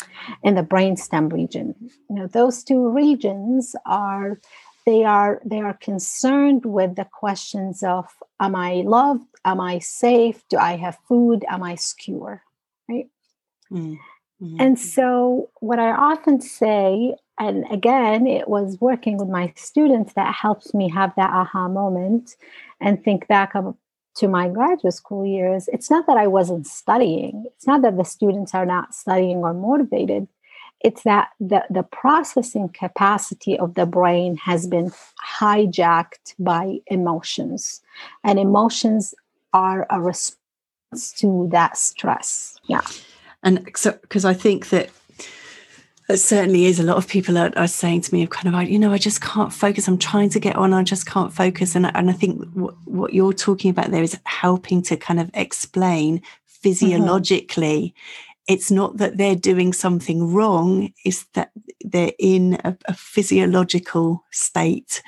in 0.43 0.57
the 0.57 0.63
brainstem 0.63 1.33
region. 1.33 1.75
You 2.11 2.17
know, 2.17 2.27
those 2.27 2.65
two 2.65 2.89
regions 2.89 3.77
are 3.87 4.41
they 4.85 5.05
are 5.05 5.41
they 5.45 5.61
are 5.61 5.75
concerned 5.75 6.67
with 6.67 6.97
the 6.97 7.05
questions 7.05 7.85
of 7.85 8.07
am 8.41 8.57
I 8.57 8.83
loved? 8.85 9.29
Am 9.45 9.61
I 9.61 9.79
safe? 9.79 10.43
Do 10.49 10.59
I 10.59 10.77
have 10.77 10.99
food? 11.07 11.45
Am 11.49 11.63
I 11.63 11.77
secure? 11.77 12.43
Right. 12.89 13.09
Mm-hmm. 13.71 14.57
And 14.59 14.77
so, 14.77 15.51
what 15.61 15.79
I 15.79 15.93
often 15.93 16.41
say, 16.41 17.15
and 17.39 17.65
again, 17.71 18.27
it 18.27 18.49
was 18.49 18.79
working 18.81 19.17
with 19.17 19.29
my 19.29 19.53
students 19.57 20.13
that 20.15 20.35
helps 20.35 20.75
me 20.75 20.89
have 20.91 21.15
that 21.17 21.31
aha 21.31 21.69
moment 21.69 22.37
and 22.81 23.03
think 23.03 23.27
back 23.29 23.55
of 23.55 23.77
to 24.17 24.29
my 24.29 24.49
graduate 24.49 24.95
school 24.95 25.25
years, 25.25 25.69
it's 25.73 25.91
not 25.91 26.07
that 26.07 26.17
I 26.17 26.27
wasn't 26.27 26.67
studying. 26.67 27.45
It's 27.47 27.67
not 27.67 27.83
that 27.83 27.97
the 27.97 28.05
students 28.05 28.55
are 28.55 28.67
not 28.67 28.95
studying 28.95 29.39
or 29.39 29.55
motivated. 29.55 30.29
It's 30.81 31.03
that 31.05 31.31
the, 31.41 31.65
the 31.71 31.83
processing 31.83 32.69
capacity 32.69 33.59
of 33.59 33.75
the 33.75 33.87
brain 33.87 34.37
has 34.37 34.67
been 34.67 34.93
hijacked 35.39 36.35
by 36.39 36.81
emotions. 36.89 37.81
And 38.25 38.39
emotions 38.39 39.15
are 39.53 39.87
a 39.91 40.01
response 40.01 41.13
to 41.19 41.49
that 41.53 41.77
stress. 41.77 42.59
Yeah. 42.67 42.83
And 43.43 43.71
so, 43.75 43.93
because 43.93 44.25
I 44.25 44.35
think 44.35 44.69
that 44.69 44.91
it 46.09 46.17
certainly 46.19 46.67
is. 46.67 46.81
A 46.81 46.85
lot 46.85 46.97
of 46.97 47.09
people 47.09 47.39
are, 47.39 47.53
are, 47.57 47.69
saying 47.69 48.03
to 48.03 48.15
me, 48.15 48.27
kind 48.27 48.49
of 48.49 48.55
like, 48.55 48.69
you 48.69 48.79
know, 48.79 48.93
I 48.93 48.99
just 48.99 49.21
can't 49.21 49.53
focus. 49.53 49.87
I'm 49.87 49.99
trying 49.99 50.31
to 50.31 50.41
get 50.41 50.57
on, 50.57 50.75
I 50.75 50.83
just 50.83 51.07
can't 51.07 51.33
focus. 51.33 51.75
And, 51.75 51.91
and 51.95 52.11
I 52.11 52.13
think 52.13 52.45
what, 52.53 52.75
what 52.85 53.15
you're 53.15 53.33
talking 53.33 53.71
about 53.71 53.91
there 53.91 54.03
is 54.03 54.19
helping 54.25 54.83
to 54.83 54.97
kind 54.97 55.21
of 55.21 55.31
explain 55.35 56.23
physiologically. 56.47 57.95
Mm-hmm. 57.95 58.53
It's 58.53 58.71
not 58.71 58.97
that 58.97 59.17
they're 59.17 59.37
doing 59.37 59.73
something 59.73 60.33
wrong, 60.33 60.93
it's 61.05 61.25
that 61.35 61.53
they're 61.85 62.13
in 62.19 62.59
a, 62.65 62.77
a 62.87 62.95
physiological 62.95 64.25
state. 64.33 65.03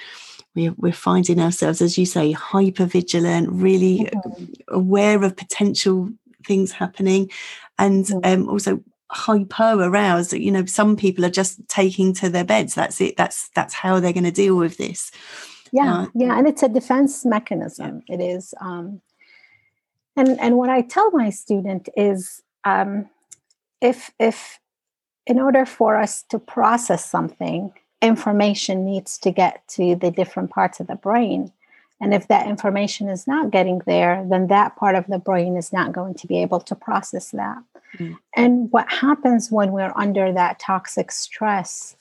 We're, 0.54 0.74
we're 0.76 0.92
finding 0.92 1.40
ourselves, 1.40 1.82
as 1.82 1.98
you 1.98 2.06
say, 2.06 2.30
hyper 2.30 2.86
vigilant, 2.86 3.50
really 3.50 4.08
mm-hmm. 4.14 4.44
aware 4.68 5.22
of 5.24 5.36
potential 5.36 6.10
things 6.46 6.70
happening, 6.70 7.30
and 7.78 8.04
mm-hmm. 8.04 8.42
um, 8.42 8.48
also 8.48 8.80
hyper 9.10 9.74
aroused 9.82 10.32
you 10.32 10.50
know 10.50 10.64
some 10.64 10.96
people 10.96 11.24
are 11.24 11.30
just 11.30 11.66
taking 11.68 12.12
to 12.14 12.28
their 12.28 12.44
beds. 12.44 12.74
That's 12.74 13.00
it. 13.00 13.16
That's 13.16 13.48
that's 13.50 13.74
how 13.74 14.00
they're 14.00 14.12
going 14.12 14.24
to 14.24 14.30
deal 14.30 14.56
with 14.56 14.76
this. 14.76 15.10
Yeah 15.72 16.02
uh, 16.02 16.06
yeah 16.14 16.38
and 16.38 16.46
it's 16.46 16.62
a 16.62 16.68
defense 16.68 17.24
mechanism. 17.24 18.02
Yeah. 18.08 18.16
it 18.16 18.20
is 18.20 18.54
um 18.60 19.00
and 20.16 20.38
and 20.40 20.56
what 20.56 20.70
i 20.70 20.80
tell 20.80 21.10
my 21.10 21.30
student 21.30 21.88
is 21.96 22.42
um 22.64 23.08
if 23.80 24.10
if 24.18 24.60
in 25.26 25.40
order 25.40 25.64
for 25.64 25.98
us 25.98 26.22
to 26.30 26.38
process 26.38 27.08
something 27.08 27.72
information 28.02 28.84
needs 28.84 29.18
to 29.18 29.30
get 29.30 29.66
to 29.68 29.96
the 29.96 30.10
different 30.10 30.50
parts 30.50 30.80
of 30.80 30.86
the 30.86 30.96
brain 30.96 31.50
and 32.04 32.14
if 32.14 32.28
that 32.28 32.46
information 32.46 33.08
is 33.08 33.26
not 33.26 33.50
getting 33.50 33.80
there 33.86 34.24
then 34.30 34.46
that 34.48 34.76
part 34.76 34.94
of 34.94 35.06
the 35.06 35.18
brain 35.18 35.56
is 35.56 35.72
not 35.72 35.92
going 35.92 36.14
to 36.14 36.26
be 36.26 36.38
able 36.38 36.60
to 36.60 36.74
process 36.74 37.30
that 37.30 37.62
Mm. 37.98 38.16
And 38.34 38.72
what 38.72 38.90
happens 38.90 39.50
when 39.50 39.72
we're 39.72 39.92
under 39.96 40.32
that 40.32 40.58
toxic 40.58 41.10
stress? 41.12 41.96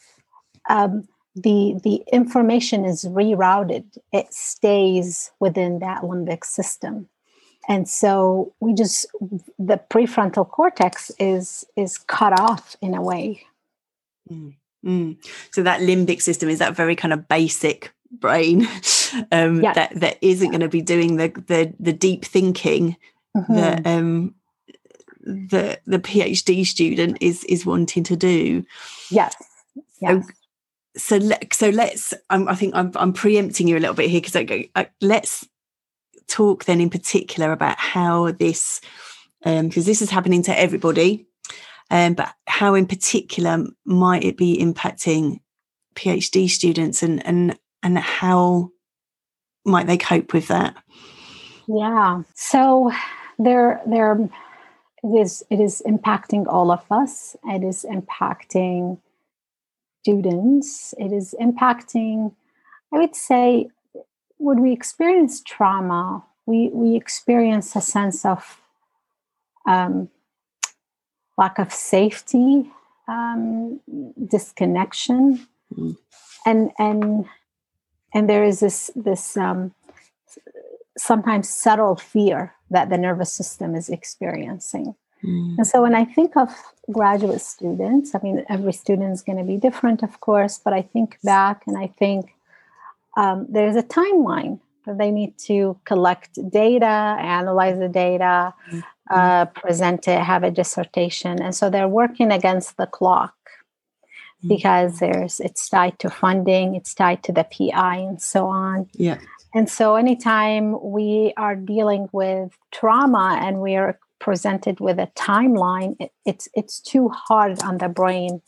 Um, 0.69 1.07
the 1.35 1.79
the 1.83 2.03
information 2.11 2.85
is 2.85 3.05
rerouted. 3.05 3.85
It 4.11 4.33
stays 4.33 5.31
within 5.39 5.79
that 5.79 6.03
limbic 6.03 6.45
system, 6.45 7.09
and 7.67 7.89
so 7.89 8.53
we 8.59 8.73
just 8.73 9.07
the 9.57 9.81
prefrontal 9.89 10.47
cortex 10.49 11.11
is 11.19 11.65
is 11.75 11.97
cut 11.97 12.39
off 12.39 12.75
in 12.81 12.93
a 12.93 13.01
way. 13.01 13.43
Mm. 14.31 14.55
Mm. 14.85 15.17
So 15.51 15.63
that 15.63 15.81
limbic 15.81 16.21
system 16.21 16.49
is 16.49 16.59
that 16.59 16.75
very 16.75 16.95
kind 16.95 17.13
of 17.13 17.27
basic 17.27 17.93
brain 18.19 18.61
um, 19.31 19.61
that 19.61 19.91
that 19.95 20.17
isn't 20.21 20.49
going 20.49 20.61
to 20.61 20.69
be 20.69 20.81
doing 20.81 21.17
the 21.17 21.29
the 21.47 21.73
the 21.79 21.93
deep 21.93 22.25
thinking 22.25 22.95
mm-hmm. 23.35 23.55
that 23.55 23.85
um 23.85 24.35
the 25.23 25.79
the 25.85 25.99
PhD 25.99 26.65
student 26.65 27.17
is 27.21 27.43
is 27.45 27.65
wanting 27.65 28.03
to 28.03 28.15
do. 28.15 28.65
Yes. 29.09 29.35
Yes. 30.01 30.25
So, 30.25 30.33
so, 30.95 31.17
let, 31.17 31.53
so 31.53 31.69
let's. 31.69 32.13
Um, 32.29 32.47
I 32.47 32.55
think 32.55 32.75
I'm, 32.75 32.91
I'm 32.95 33.13
preempting 33.13 33.67
you 33.67 33.77
a 33.77 33.79
little 33.79 33.95
bit 33.95 34.09
here 34.09 34.21
because 34.21 34.35
I, 34.35 34.69
I, 34.75 34.89
let's 35.01 35.47
talk 36.27 36.65
then 36.65 36.81
in 36.81 36.89
particular 36.89 37.51
about 37.51 37.77
how 37.79 38.31
this, 38.31 38.81
because 39.43 39.59
um, 39.59 39.69
this 39.69 40.01
is 40.01 40.09
happening 40.09 40.43
to 40.43 40.59
everybody, 40.59 41.25
um, 41.89 42.13
but 42.13 42.33
how 42.47 42.75
in 42.75 42.85
particular 42.85 43.65
might 43.85 44.23
it 44.23 44.37
be 44.37 44.57
impacting 44.57 45.39
PhD 45.95 46.49
students 46.49 47.01
and 47.01 47.25
and 47.25 47.57
and 47.83 47.97
how 47.97 48.71
might 49.65 49.87
they 49.87 49.97
cope 49.97 50.33
with 50.33 50.47
that? 50.47 50.75
Yeah. 51.67 52.23
So 52.33 52.91
there, 53.37 53.81
there, 53.85 54.29
it 55.03 55.07
is. 55.07 55.43
It 55.49 55.59
is 55.59 55.81
impacting 55.85 56.47
all 56.47 56.71
of 56.71 56.83
us. 56.91 57.35
It 57.45 57.63
is 57.63 57.85
impacting 57.89 58.99
students. 60.01 60.93
It 60.97 61.11
is 61.11 61.35
impacting. 61.39 62.33
I 62.93 62.99
would 62.99 63.15
say, 63.15 63.69
when 64.37 64.61
we 64.61 64.71
experience 64.71 65.41
trauma, 65.41 66.23
we 66.45 66.69
we 66.73 66.95
experience 66.95 67.75
a 67.75 67.81
sense 67.81 68.25
of 68.25 68.59
um, 69.67 70.09
lack 71.37 71.59
of 71.59 71.73
safety, 71.73 72.69
um, 73.07 73.79
disconnection, 74.27 75.47
mm. 75.73 75.97
and 76.45 76.71
and 76.77 77.25
and 78.13 78.29
there 78.29 78.43
is 78.43 78.59
this 78.59 78.91
this 78.95 79.37
um, 79.37 79.73
sometimes 80.97 81.49
subtle 81.49 81.95
fear 81.95 82.53
that 82.69 82.89
the 82.89 82.97
nervous 82.97 83.31
system 83.31 83.75
is 83.75 83.89
experiencing. 83.89 84.95
Mm. 85.23 85.57
And 85.57 85.67
so 85.67 85.81
when 85.81 85.95
I 85.95 86.05
think 86.05 86.35
of 86.35 86.49
graduate 86.91 87.41
students, 87.41 88.13
I 88.13 88.19
mean, 88.21 88.45
every 88.49 88.73
student 88.73 89.13
is 89.13 89.21
going 89.21 89.37
to 89.37 89.43
be 89.43 89.57
different, 89.57 90.03
of 90.03 90.19
course, 90.19 90.59
but 90.63 90.73
I 90.73 90.81
think 90.81 91.17
back 91.23 91.63
and 91.67 91.77
I 91.77 91.87
think 91.87 92.35
um, 93.15 93.47
there's 93.49 93.75
a 93.75 93.83
timeline 93.83 94.59
that 94.85 94.97
they 94.97 95.11
need 95.11 95.37
to 95.37 95.79
collect 95.85 96.37
data, 96.51 96.85
analyze 97.19 97.79
the 97.79 97.87
data, 97.87 98.53
mm-hmm. 98.69 98.79
uh, 99.09 99.45
present 99.45 100.07
it, 100.07 100.19
have 100.19 100.43
a 100.43 100.51
dissertation. 100.51 101.41
And 101.41 101.55
so 101.55 101.69
they're 101.69 101.87
working 101.87 102.31
against 102.31 102.75
the 102.77 102.87
clock. 102.87 103.35
Because 104.47 104.99
there's 104.99 105.39
it's 105.39 105.69
tied 105.69 105.97
to 105.99 106.09
funding, 106.09 106.75
it's 106.75 106.93
tied 106.93 107.23
to 107.23 107.31
the 107.31 107.45
PI 107.45 107.97
and 107.97 108.21
so 108.21 108.47
on. 108.47 108.89
Yeah. 108.93 109.19
And 109.53 109.69
so 109.69 109.95
anytime 109.95 110.81
we 110.81 111.33
are 111.37 111.55
dealing 111.55 112.09
with 112.11 112.57
trauma 112.71 113.39
and 113.41 113.59
we 113.59 113.75
are 113.75 113.99
presented 114.19 114.79
with 114.79 114.99
a 114.99 115.11
timeline, 115.15 115.95
it, 115.99 116.11
it's 116.25 116.47
it's 116.53 116.79
too 116.79 117.09
hard 117.09 117.61
on 117.63 117.77
the 117.77 117.89
brain. 117.89 118.41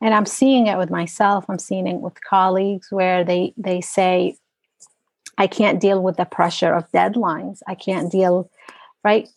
And 0.00 0.14
I'm 0.14 0.26
seeing 0.26 0.66
it 0.66 0.78
with 0.78 0.90
myself. 0.90 1.44
I'm 1.48 1.58
seeing 1.58 1.86
it 1.86 2.00
with 2.00 2.22
colleagues 2.24 2.88
where 2.90 3.24
they 3.24 3.52
they 3.56 3.80
say, 3.80 4.36
I 5.36 5.46
can't 5.46 5.80
deal 5.80 6.02
with 6.02 6.16
the 6.16 6.24
pressure 6.24 6.72
of 6.74 6.90
deadlines. 6.92 7.60
I 7.66 7.74
can't 7.74 8.10
deal, 8.10 8.50
right? 9.04 9.28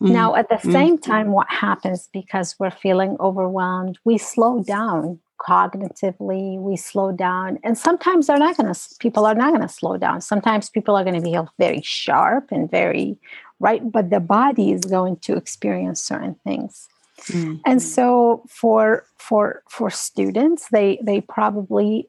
Mm. 0.00 0.10
Now, 0.10 0.36
at 0.36 0.48
the 0.48 0.56
mm. 0.56 0.72
same 0.72 0.98
time, 0.98 1.32
what 1.32 1.50
happens 1.50 2.08
because 2.12 2.54
we're 2.58 2.70
feeling 2.70 3.16
overwhelmed, 3.20 3.98
we 4.04 4.16
slow 4.16 4.62
down 4.62 5.20
cognitively, 5.38 6.58
we 6.58 6.76
slow 6.76 7.12
down. 7.12 7.58
And 7.62 7.78
sometimes 7.78 8.26
they're 8.26 8.38
not 8.38 8.56
going 8.56 8.72
to, 8.72 8.80
people 8.98 9.24
are 9.24 9.34
not 9.34 9.50
going 9.50 9.66
to 9.66 9.68
slow 9.68 9.96
down. 9.96 10.20
Sometimes 10.20 10.68
people 10.70 10.96
are 10.96 11.04
going 11.04 11.20
to 11.20 11.22
be 11.22 11.38
very 11.58 11.80
sharp 11.82 12.48
and 12.50 12.70
very, 12.70 13.16
right? 13.60 13.80
But 13.90 14.10
the 14.10 14.20
body 14.20 14.72
is 14.72 14.82
going 14.82 15.16
to 15.18 15.36
experience 15.36 16.00
certain 16.02 16.34
things. 16.44 16.88
Mm. 17.26 17.60
And 17.66 17.82
so 17.82 18.44
for 18.48 19.04
for 19.16 19.62
for 19.68 19.90
students, 19.90 20.68
they 20.70 21.00
they 21.02 21.20
probably 21.20 22.08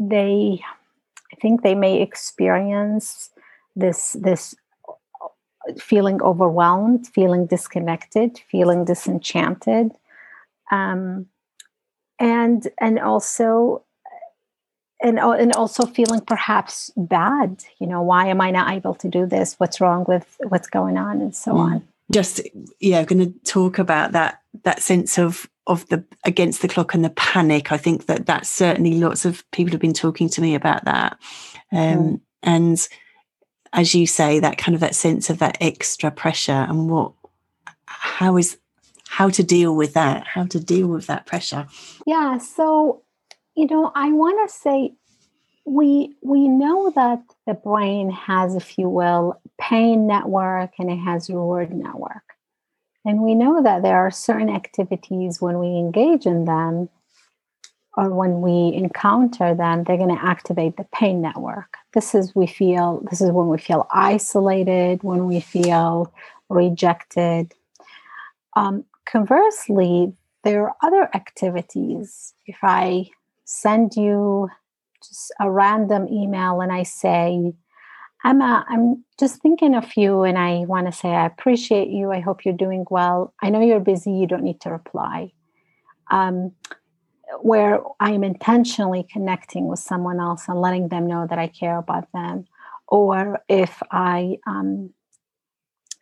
they 0.00 0.60
I 1.32 1.36
think 1.40 1.62
they 1.62 1.76
may 1.76 2.02
experience 2.02 3.30
this 3.76 4.14
this 4.14 4.54
feeling 5.78 6.20
overwhelmed, 6.22 7.06
feeling 7.06 7.46
disconnected, 7.46 8.40
feeling 8.50 8.84
disenchanted, 8.84 9.92
um, 10.72 11.26
and 12.22 12.68
and 12.78 12.98
also 13.00 13.82
and 15.02 15.18
and 15.18 15.52
also 15.54 15.84
feeling 15.84 16.20
perhaps 16.20 16.90
bad. 16.96 17.64
You 17.78 17.88
know, 17.88 18.00
why 18.00 18.28
am 18.28 18.40
I 18.40 18.52
not 18.52 18.72
able 18.72 18.94
to 18.94 19.08
do 19.08 19.26
this? 19.26 19.54
What's 19.58 19.80
wrong 19.80 20.04
with 20.06 20.36
what's 20.48 20.68
going 20.68 20.96
on, 20.96 21.20
and 21.20 21.34
so 21.34 21.52
mm. 21.52 21.58
on. 21.58 21.88
Just 22.10 22.40
yeah, 22.80 23.04
going 23.04 23.32
to 23.32 23.38
talk 23.44 23.78
about 23.78 24.12
that 24.12 24.40
that 24.62 24.80
sense 24.80 25.18
of 25.18 25.50
of 25.66 25.86
the 25.88 26.04
against 26.24 26.62
the 26.62 26.68
clock 26.68 26.92
and 26.92 27.04
the 27.04 27.10
panic 27.10 27.70
i 27.70 27.76
think 27.76 28.06
that 28.06 28.26
that's 28.26 28.50
certainly 28.50 28.94
lots 28.98 29.24
of 29.24 29.48
people 29.52 29.70
have 29.70 29.80
been 29.80 29.92
talking 29.92 30.28
to 30.28 30.40
me 30.40 30.56
about 30.56 30.84
that 30.86 31.16
um, 31.70 31.78
mm. 31.78 32.20
and 32.42 32.88
as 33.72 33.94
you 33.94 34.04
say 34.04 34.40
that 34.40 34.58
kind 34.58 34.74
of 34.74 34.80
that 34.80 34.96
sense 34.96 35.30
of 35.30 35.38
that 35.38 35.56
extra 35.60 36.10
pressure 36.10 36.66
and 36.68 36.90
what 36.90 37.12
how 37.86 38.36
is 38.36 38.58
how 39.12 39.28
to 39.28 39.42
deal 39.42 39.74
with 39.74 39.94
that 39.94 40.26
how 40.26 40.44
to 40.46 40.58
deal 40.58 40.88
with 40.88 41.06
that 41.06 41.26
pressure 41.26 41.66
yeah 42.06 42.38
so 42.38 43.02
you 43.54 43.66
know 43.66 43.92
i 43.94 44.10
want 44.10 44.48
to 44.48 44.54
say 44.54 44.92
we 45.64 46.14
we 46.22 46.48
know 46.48 46.90
that 46.94 47.22
the 47.46 47.54
brain 47.54 48.10
has 48.10 48.54
if 48.54 48.78
you 48.78 48.88
will 48.88 49.40
pain 49.60 50.06
network 50.06 50.70
and 50.78 50.90
it 50.90 50.96
has 50.96 51.28
reward 51.30 51.72
network 51.72 52.22
and 53.04 53.20
we 53.20 53.34
know 53.34 53.62
that 53.62 53.82
there 53.82 53.96
are 53.96 54.10
certain 54.10 54.50
activities 54.50 55.40
when 55.40 55.58
we 55.58 55.66
engage 55.68 56.26
in 56.26 56.44
them 56.44 56.88
or 57.96 58.08
when 58.10 58.40
we 58.40 58.74
encounter 58.74 59.54
them, 59.54 59.84
they're 59.84 59.98
going 59.98 60.16
to 60.16 60.24
activate 60.24 60.76
the 60.76 60.86
pain 60.94 61.20
network. 61.20 61.76
This 61.92 62.14
is 62.14 62.34
we 62.34 62.46
feel 62.46 63.06
this 63.10 63.20
is 63.20 63.30
when 63.30 63.48
we 63.48 63.58
feel 63.58 63.86
isolated, 63.92 65.02
when 65.02 65.26
we 65.26 65.40
feel 65.40 66.12
rejected. 66.48 67.52
Um, 68.56 68.84
conversely, 69.06 70.12
there 70.44 70.64
are 70.64 70.76
other 70.82 71.08
activities. 71.14 72.34
If 72.46 72.58
I 72.62 73.10
send 73.44 73.96
you 73.96 74.48
just 75.06 75.32
a 75.40 75.50
random 75.50 76.08
email 76.08 76.60
and 76.60 76.72
I 76.72 76.82
say, 76.84 77.52
uh, 78.24 78.62
I'm 78.68 79.04
just 79.18 79.42
thinking 79.42 79.74
of 79.74 79.96
you, 79.96 80.22
and 80.22 80.38
I 80.38 80.64
want 80.66 80.86
to 80.86 80.92
say 80.92 81.10
I 81.10 81.26
appreciate 81.26 81.88
you. 81.88 82.12
I 82.12 82.20
hope 82.20 82.44
you're 82.44 82.54
doing 82.54 82.84
well. 82.88 83.34
I 83.42 83.50
know 83.50 83.60
you're 83.60 83.80
busy. 83.80 84.12
You 84.12 84.26
don't 84.26 84.44
need 84.44 84.60
to 84.60 84.70
reply. 84.70 85.32
Um, 86.10 86.52
where 87.40 87.80
I 87.98 88.12
am 88.12 88.24
intentionally 88.24 89.06
connecting 89.10 89.66
with 89.66 89.78
someone 89.78 90.20
else 90.20 90.48
and 90.48 90.60
letting 90.60 90.88
them 90.88 91.06
know 91.06 91.26
that 91.28 91.38
I 91.38 91.46
care 91.48 91.78
about 91.78 92.06
them, 92.12 92.44
or 92.86 93.40
if 93.48 93.82
I 93.90 94.38
um, 94.46 94.90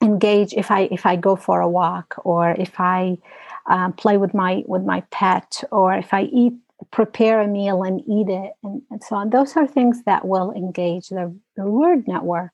engage, 0.03 0.55
if 0.55 0.71
I 0.71 0.89
if 0.91 1.07
I 1.07 1.17
go 1.17 1.37
for 1.37 1.61
a 1.61 1.69
walk, 1.69 2.17
or 2.25 2.51
if 2.53 2.79
I 2.79 3.19
uh, 3.67 3.91
play 3.93 4.17
with 4.17 4.35
my 4.35 4.65
with 4.67 4.85
my 4.85 5.03
pet, 5.11 5.63
or 5.71 5.95
if 5.95 6.13
I 6.13 6.23
eat 6.25 6.55
prepare 6.91 7.41
a 7.41 7.47
meal 7.47 7.83
and 7.83 8.01
eat 8.09 8.29
it 8.29 8.53
and, 8.63 8.83
and 8.91 9.03
so 9.03 9.17
on. 9.17 9.31
Those 9.31 9.57
are 9.57 9.67
things 9.67 10.03
that 10.05 10.27
will 10.27 10.53
engage 10.53 11.09
the 11.09 11.35
reward 11.57 12.09
network. 12.09 12.53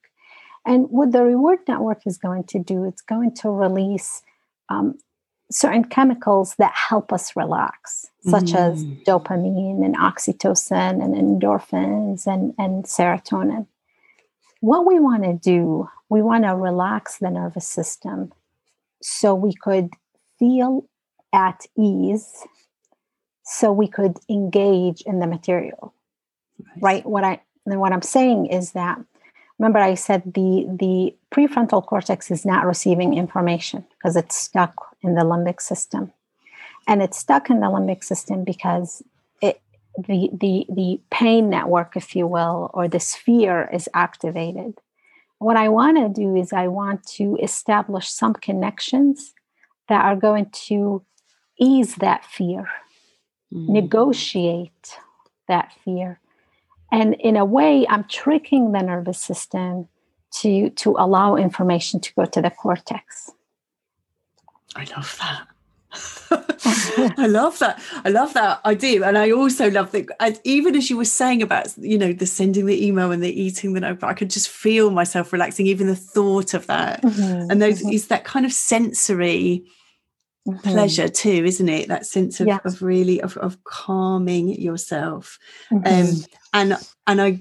And 0.64 0.90
what 0.90 1.12
the 1.12 1.22
reward 1.22 1.61
network 1.68 2.02
is 2.06 2.18
going 2.18 2.44
to 2.44 2.59
do, 2.59 2.85
it's 2.85 3.02
going 3.02 3.35
to 3.37 3.50
release 3.50 4.22
um, 4.68 4.98
certain 5.50 5.85
chemicals 5.85 6.56
that 6.59 6.72
help 6.74 7.12
us 7.12 7.37
relax, 7.37 8.06
such 8.22 8.46
mm. 8.46 8.56
as 8.56 8.85
dopamine 8.85 9.85
and 9.85 9.96
oxytocin 9.96 11.02
and 11.02 11.14
endorphins 11.14 12.26
and, 12.26 12.52
and 12.59 12.85
serotonin. 12.85 13.66
What 14.61 14.87
we 14.87 14.99
want 14.99 15.25
to 15.25 15.35
do, 15.35 15.88
we 16.09 16.23
want 16.23 16.45
to 16.45 16.55
relax 16.55 17.19
the 17.19 17.31
nervous 17.31 17.69
system 17.69 18.33
so 19.03 19.35
we 19.35 19.53
could 19.55 19.90
feel 20.38 20.88
at 21.33 21.66
ease 21.77 22.45
so 23.45 23.73
we 23.73 23.87
could 23.87 24.19
engage 24.29 25.03
in 25.03 25.21
the 25.21 25.27
material. 25.27 25.95
Nice. 26.59 26.83
right? 26.83 27.07
What 27.07 27.25
i 27.25 27.40
what 27.64 27.92
i'm 27.92 28.03
saying 28.03 28.47
is 28.47 28.73
that 28.73 28.99
remember 29.59 29.79
i 29.79 29.95
said 29.95 30.23
the 30.35 30.66
the 30.69 31.14
prefrontal 31.35 31.85
cortex 31.85 32.31
is 32.31 32.47
not 32.47 32.64
receiving 32.64 33.14
information 33.14 33.85
because 33.90 34.16
it's 34.16 34.37
stuck 34.37 34.75
in 35.03 35.14
the 35.14 35.23
limbic 35.23 35.61
system. 35.61 36.12
And 36.88 37.03
it's 37.03 37.19
stuck 37.19 37.51
in 37.51 37.61
the 37.61 37.66
limbic 37.66 38.05
system 38.05 38.45
because 38.45 39.03
the 39.98 40.30
the 40.32 40.66
the 40.68 41.00
pain 41.11 41.50
network 41.50 41.96
if 41.96 42.14
you 42.14 42.26
will 42.26 42.70
or 42.74 42.88
the 42.88 43.00
sphere 43.00 43.68
is 43.72 43.88
activated 43.94 44.74
what 45.38 45.56
i 45.56 45.68
want 45.68 45.96
to 45.96 46.09
do 46.09 46.37
is 46.37 46.52
i 46.52 46.66
want 46.66 47.04
to 47.06 47.37
establish 47.42 48.09
some 48.09 48.35
connections 48.35 49.35
that 49.88 50.04
are 50.04 50.16
going 50.16 50.48
to 50.50 51.02
ease 51.59 51.94
that 51.96 52.24
fear 52.24 52.68
mm. 53.52 53.68
negotiate 53.68 54.98
that 55.48 55.72
fear. 55.85 56.20
And 56.92 57.14
in 57.14 57.37
a 57.37 57.44
way, 57.44 57.87
I'm 57.88 58.04
tricking 58.04 58.72
the 58.72 58.82
nervous 58.82 59.20
system 59.20 59.88
to, 60.40 60.70
to 60.70 60.96
allow 60.98 61.37
information 61.37 62.00
to 62.00 62.14
go 62.14 62.24
to 62.26 62.42
the 62.42 62.50
cortex. 62.50 63.30
I 64.74 64.85
love 64.96 65.16
that. 65.20 65.46
I 67.18 67.26
love 67.28 67.59
that. 67.61 67.80
I 68.04 68.09
love 68.09 68.35
that. 68.35 68.61
I 68.64 68.74
do, 68.74 69.04
and 69.04 69.16
I 69.16 69.30
also 69.30 69.70
love 69.70 69.92
that. 69.92 70.40
even 70.44 70.74
as 70.76 70.90
you 70.90 70.96
were 70.96 71.04
saying 71.04 71.42
about, 71.42 71.76
you 71.78 71.98
know, 71.98 72.12
the 72.12 72.26
sending 72.26 72.66
the 72.66 72.87
email 72.87 73.12
and 73.12 73.22
the 73.22 73.40
eating 73.40 73.72
the 73.72 73.80
notebook, 73.80 74.11
I 74.11 74.14
could 74.14 74.30
just 74.30 74.48
feel 74.48 74.90
myself 74.90 75.32
relaxing. 75.32 75.66
Even 75.66 75.87
the 75.87 75.96
thought 75.96 76.54
of 76.54 76.66
that, 76.66 77.02
mm-hmm. 77.02 77.50
and 77.50 77.62
those 77.62 77.80
mm-hmm. 77.80 77.92
is 77.92 78.09
that 78.09 78.24
kind 78.24 78.46
of 78.46 78.52
sensory 78.52 79.64
mm-hmm. 80.46 80.59
pleasure 80.68 81.09
too 81.09 81.44
isn't 81.44 81.68
it 81.68 81.88
that 81.88 82.06
sense 82.06 82.40
of, 82.40 82.48
of 82.64 82.82
really 82.82 83.20
of, 83.20 83.37
of 83.38 83.62
calming 83.64 84.48
yourself 84.48 85.38
mm-hmm. 85.72 85.87
um 85.87 86.24
and 86.52 86.76
and 87.06 87.20
i 87.20 87.40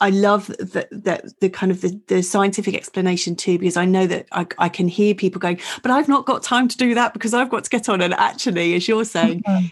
I 0.00 0.10
love 0.10 0.46
that 0.58 0.88
that 0.92 1.40
the 1.40 1.50
kind 1.50 1.72
of 1.72 1.80
the, 1.80 2.00
the 2.06 2.22
scientific 2.22 2.74
explanation 2.74 3.34
too, 3.34 3.58
because 3.58 3.76
I 3.76 3.84
know 3.84 4.06
that 4.06 4.26
I, 4.32 4.46
I, 4.58 4.68
can 4.68 4.86
hear 4.86 5.14
people 5.14 5.40
going, 5.40 5.60
but 5.82 5.90
I've 5.90 6.08
not 6.08 6.24
got 6.24 6.42
time 6.42 6.68
to 6.68 6.76
do 6.76 6.94
that 6.94 7.12
because 7.12 7.34
I've 7.34 7.50
got 7.50 7.64
to 7.64 7.70
get 7.70 7.88
on. 7.88 8.00
And 8.00 8.14
actually, 8.14 8.74
as 8.74 8.86
you're 8.86 9.04
saying, 9.04 9.42
mm-hmm. 9.48 9.66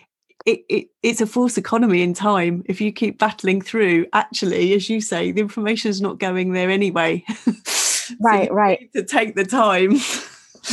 it, 0.45 0.65
it, 0.69 0.89
it's 1.03 1.21
a 1.21 1.27
false 1.27 1.57
economy 1.57 2.03
in 2.03 2.13
time. 2.13 2.65
If 2.67 2.81
you 2.81 2.93
keep 2.93 3.19
battling 3.19 3.63
through, 3.63 4.07
actually, 4.13 4.73
as 4.75 4.91
you 4.91 5.01
say, 5.01 5.31
the 5.31 5.41
information 5.41 5.91
is 5.91 6.01
not 6.01 6.19
going 6.19 6.53
there 6.53 6.71
anyway. 6.71 7.25
right, 8.21 8.53
right. 8.53 8.93
To 8.95 9.05
take 9.05 9.37
the 9.37 9.45
time. 9.45 9.97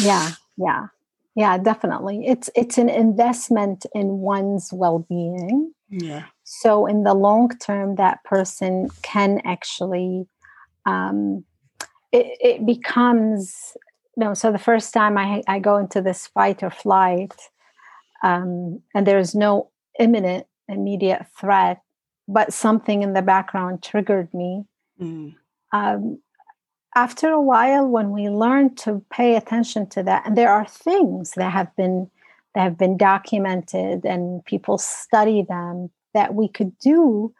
yeah, 0.01 0.31
yeah, 0.57 0.87
yeah, 1.35 1.59
definitely. 1.59 2.25
It's 2.25 2.49
it's 2.55 2.79
an 2.79 2.89
investment 2.89 3.85
in 3.93 4.17
one's 4.17 4.71
well-being. 4.73 5.73
Yeah 5.89 6.23
so 6.61 6.85
in 6.85 7.03
the 7.03 7.13
long 7.13 7.49
term 7.57 7.95
that 7.95 8.23
person 8.23 8.89
can 9.01 9.41
actually 9.45 10.27
um, 10.85 11.43
it, 12.11 12.37
it, 12.39 12.65
becomes 12.65 13.75
you 14.15 14.23
know 14.23 14.33
so 14.33 14.51
the 14.51 14.59
first 14.59 14.93
time 14.93 15.17
i, 15.17 15.41
I 15.47 15.59
go 15.59 15.77
into 15.77 16.01
this 16.01 16.27
fight 16.27 16.61
or 16.61 16.69
flight 16.69 17.33
um, 18.23 18.81
and 18.93 19.07
there's 19.07 19.33
no 19.33 19.71
imminent 19.99 20.45
immediate 20.67 21.25
threat 21.39 21.81
but 22.27 22.53
something 22.53 23.01
in 23.01 23.13
the 23.13 23.21
background 23.21 23.81
triggered 23.81 24.33
me 24.33 24.63
mm. 25.01 25.33
um, 25.71 26.19
after 26.95 27.29
a 27.29 27.41
while 27.41 27.87
when 27.87 28.11
we 28.11 28.29
learn 28.29 28.75
to 28.75 29.03
pay 29.11 29.35
attention 29.35 29.87
to 29.89 30.03
that 30.03 30.25
and 30.25 30.37
there 30.37 30.51
are 30.51 30.67
things 30.67 31.31
that 31.31 31.51
have 31.51 31.75
been 31.75 32.09
that 32.53 32.61
have 32.61 32.77
been 32.77 32.97
documented 32.97 34.05
and 34.05 34.45
people 34.45 34.77
study 34.77 35.41
them 35.41 35.89
that 36.13 36.33
we 36.33 36.47
could 36.47 36.77
do 36.79 37.33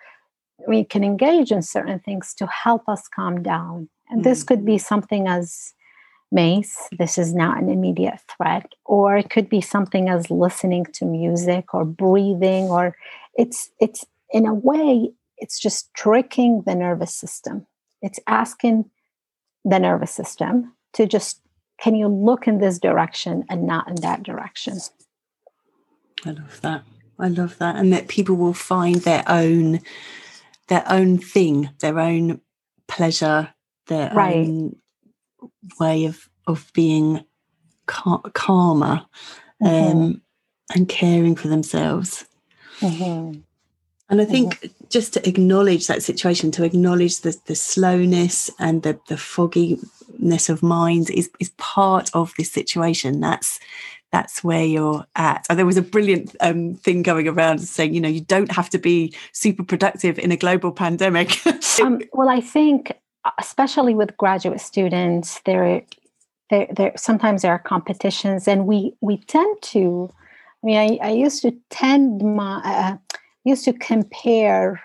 we 0.68 0.84
can 0.84 1.04
engage 1.04 1.52
in 1.52 1.62
certain 1.62 2.00
things 2.00 2.34
to 2.36 2.48
help 2.48 2.88
us 2.88 3.08
calm 3.08 3.42
down. 3.44 3.90
And 4.10 4.22
mm-hmm. 4.22 4.30
this 4.30 4.44
could 4.44 4.66
be 4.66 4.78
something 4.78 5.28
as 5.28 5.74
mace 6.32 6.90
this 6.98 7.20
is 7.20 7.32
not 7.32 7.62
an 7.62 7.70
immediate 7.70 8.20
threat 8.28 8.74
or 8.86 9.16
it 9.16 9.30
could 9.30 9.48
be 9.48 9.62
something 9.62 10.10
as 10.10 10.32
listening 10.32 10.84
to 10.84 11.06
music 11.06 11.76
or 11.76 11.86
breathing 11.86 12.64
or 12.72 12.98
it's 13.36 13.70
it's 13.80 14.04
in 14.32 14.48
a 14.48 14.54
way 14.54 15.12
it's 15.38 15.60
just 15.60 15.94
tricking 15.94 16.64
the 16.66 16.74
nervous 16.74 17.14
system. 17.14 17.68
It's 18.02 18.20
asking 18.26 18.90
the 19.64 19.78
nervous 19.78 20.12
system 20.12 20.74
to 20.94 21.06
just 21.06 21.40
can 21.80 21.96
you 21.96 22.08
look 22.08 22.48
in 22.48 22.58
this 22.60 22.80
direction 22.80 23.44
and 23.50 23.68
not 23.68 23.88
in 23.88 23.96
that 23.96 24.24
direction? 24.24 24.80
I 26.26 26.32
love 26.32 26.62
that 26.62 26.84
I 27.20 27.28
love 27.28 27.58
that, 27.60 27.76
and 27.76 27.94
that 27.94 28.08
people 28.08 28.36
will 28.36 28.54
find 28.54 28.96
their 28.96 29.24
own 29.28 29.82
their 30.68 30.84
own 30.90 31.18
thing, 31.18 31.70
their 31.80 32.00
own 32.00 32.42
pleasure, 32.88 33.54
their 33.88 34.12
right. 34.14 34.36
own 34.38 34.76
way 35.80 36.06
of 36.06 36.30
of 36.48 36.72
being 36.74 37.24
cal- 37.88 38.24
calmer 38.34 39.06
mm-hmm. 39.62 39.98
um, 39.98 40.22
and 40.74 40.90
caring 40.90 41.36
for 41.36 41.48
themselves. 41.48 42.26
Mm-hmm. 42.80 43.40
And 44.10 44.22
I 44.22 44.26
think 44.26 44.60
mm-hmm. 44.60 44.86
just 44.90 45.14
to 45.14 45.28
acknowledge 45.28 45.88
that 45.88 46.04
situation, 46.04 46.52
to 46.52 46.64
acknowledge 46.64 47.22
the, 47.22 47.36
the 47.46 47.56
slowness 47.56 48.50
and 48.60 48.84
the, 48.84 49.00
the 49.08 49.18
fogginess 49.18 50.50
of 50.50 50.62
mind 50.62 51.10
is, 51.10 51.30
is 51.40 51.50
part 51.58 52.10
of 52.14 52.34
this 52.38 52.52
situation. 52.52 53.22
That's 53.22 53.60
that's 54.14 54.44
where 54.44 54.64
you're 54.64 55.04
at. 55.16 55.44
And 55.50 55.58
there 55.58 55.66
was 55.66 55.76
a 55.76 55.82
brilliant 55.82 56.36
um, 56.40 56.76
thing 56.76 57.02
going 57.02 57.28
around 57.28 57.58
saying, 57.58 57.96
you 57.96 58.00
know, 58.00 58.08
you 58.08 58.22
don't 58.22 58.52
have 58.52 58.70
to 58.70 58.78
be 58.78 59.12
super 59.32 59.64
productive 59.64 60.20
in 60.20 60.32
a 60.32 60.38
global 60.38 60.72
pandemic. 60.72 61.44
um, 61.82 62.00
well, 62.14 62.30
I 62.30 62.40
think, 62.40 62.94
especially 63.40 63.96
with 63.96 64.16
graduate 64.18 64.62
students, 64.62 65.42
there, 65.46 65.82
there, 66.52 66.68
there 66.72 66.92
sometimes 66.96 67.42
there 67.42 67.52
are 67.52 67.60
competitions, 67.60 68.48
and 68.48 68.68
we 68.68 68.94
we 69.02 69.18
tend 69.18 69.62
to. 69.74 70.12
I 70.64 70.66
mean, 70.66 70.78
I, 70.78 71.08
I 71.08 71.12
used 71.12 71.42
to 71.42 71.52
tend 71.72 72.22
my 72.22 72.62
uh, 72.64 72.98
used 73.44 73.66
to 73.66 73.74
compare 73.74 74.80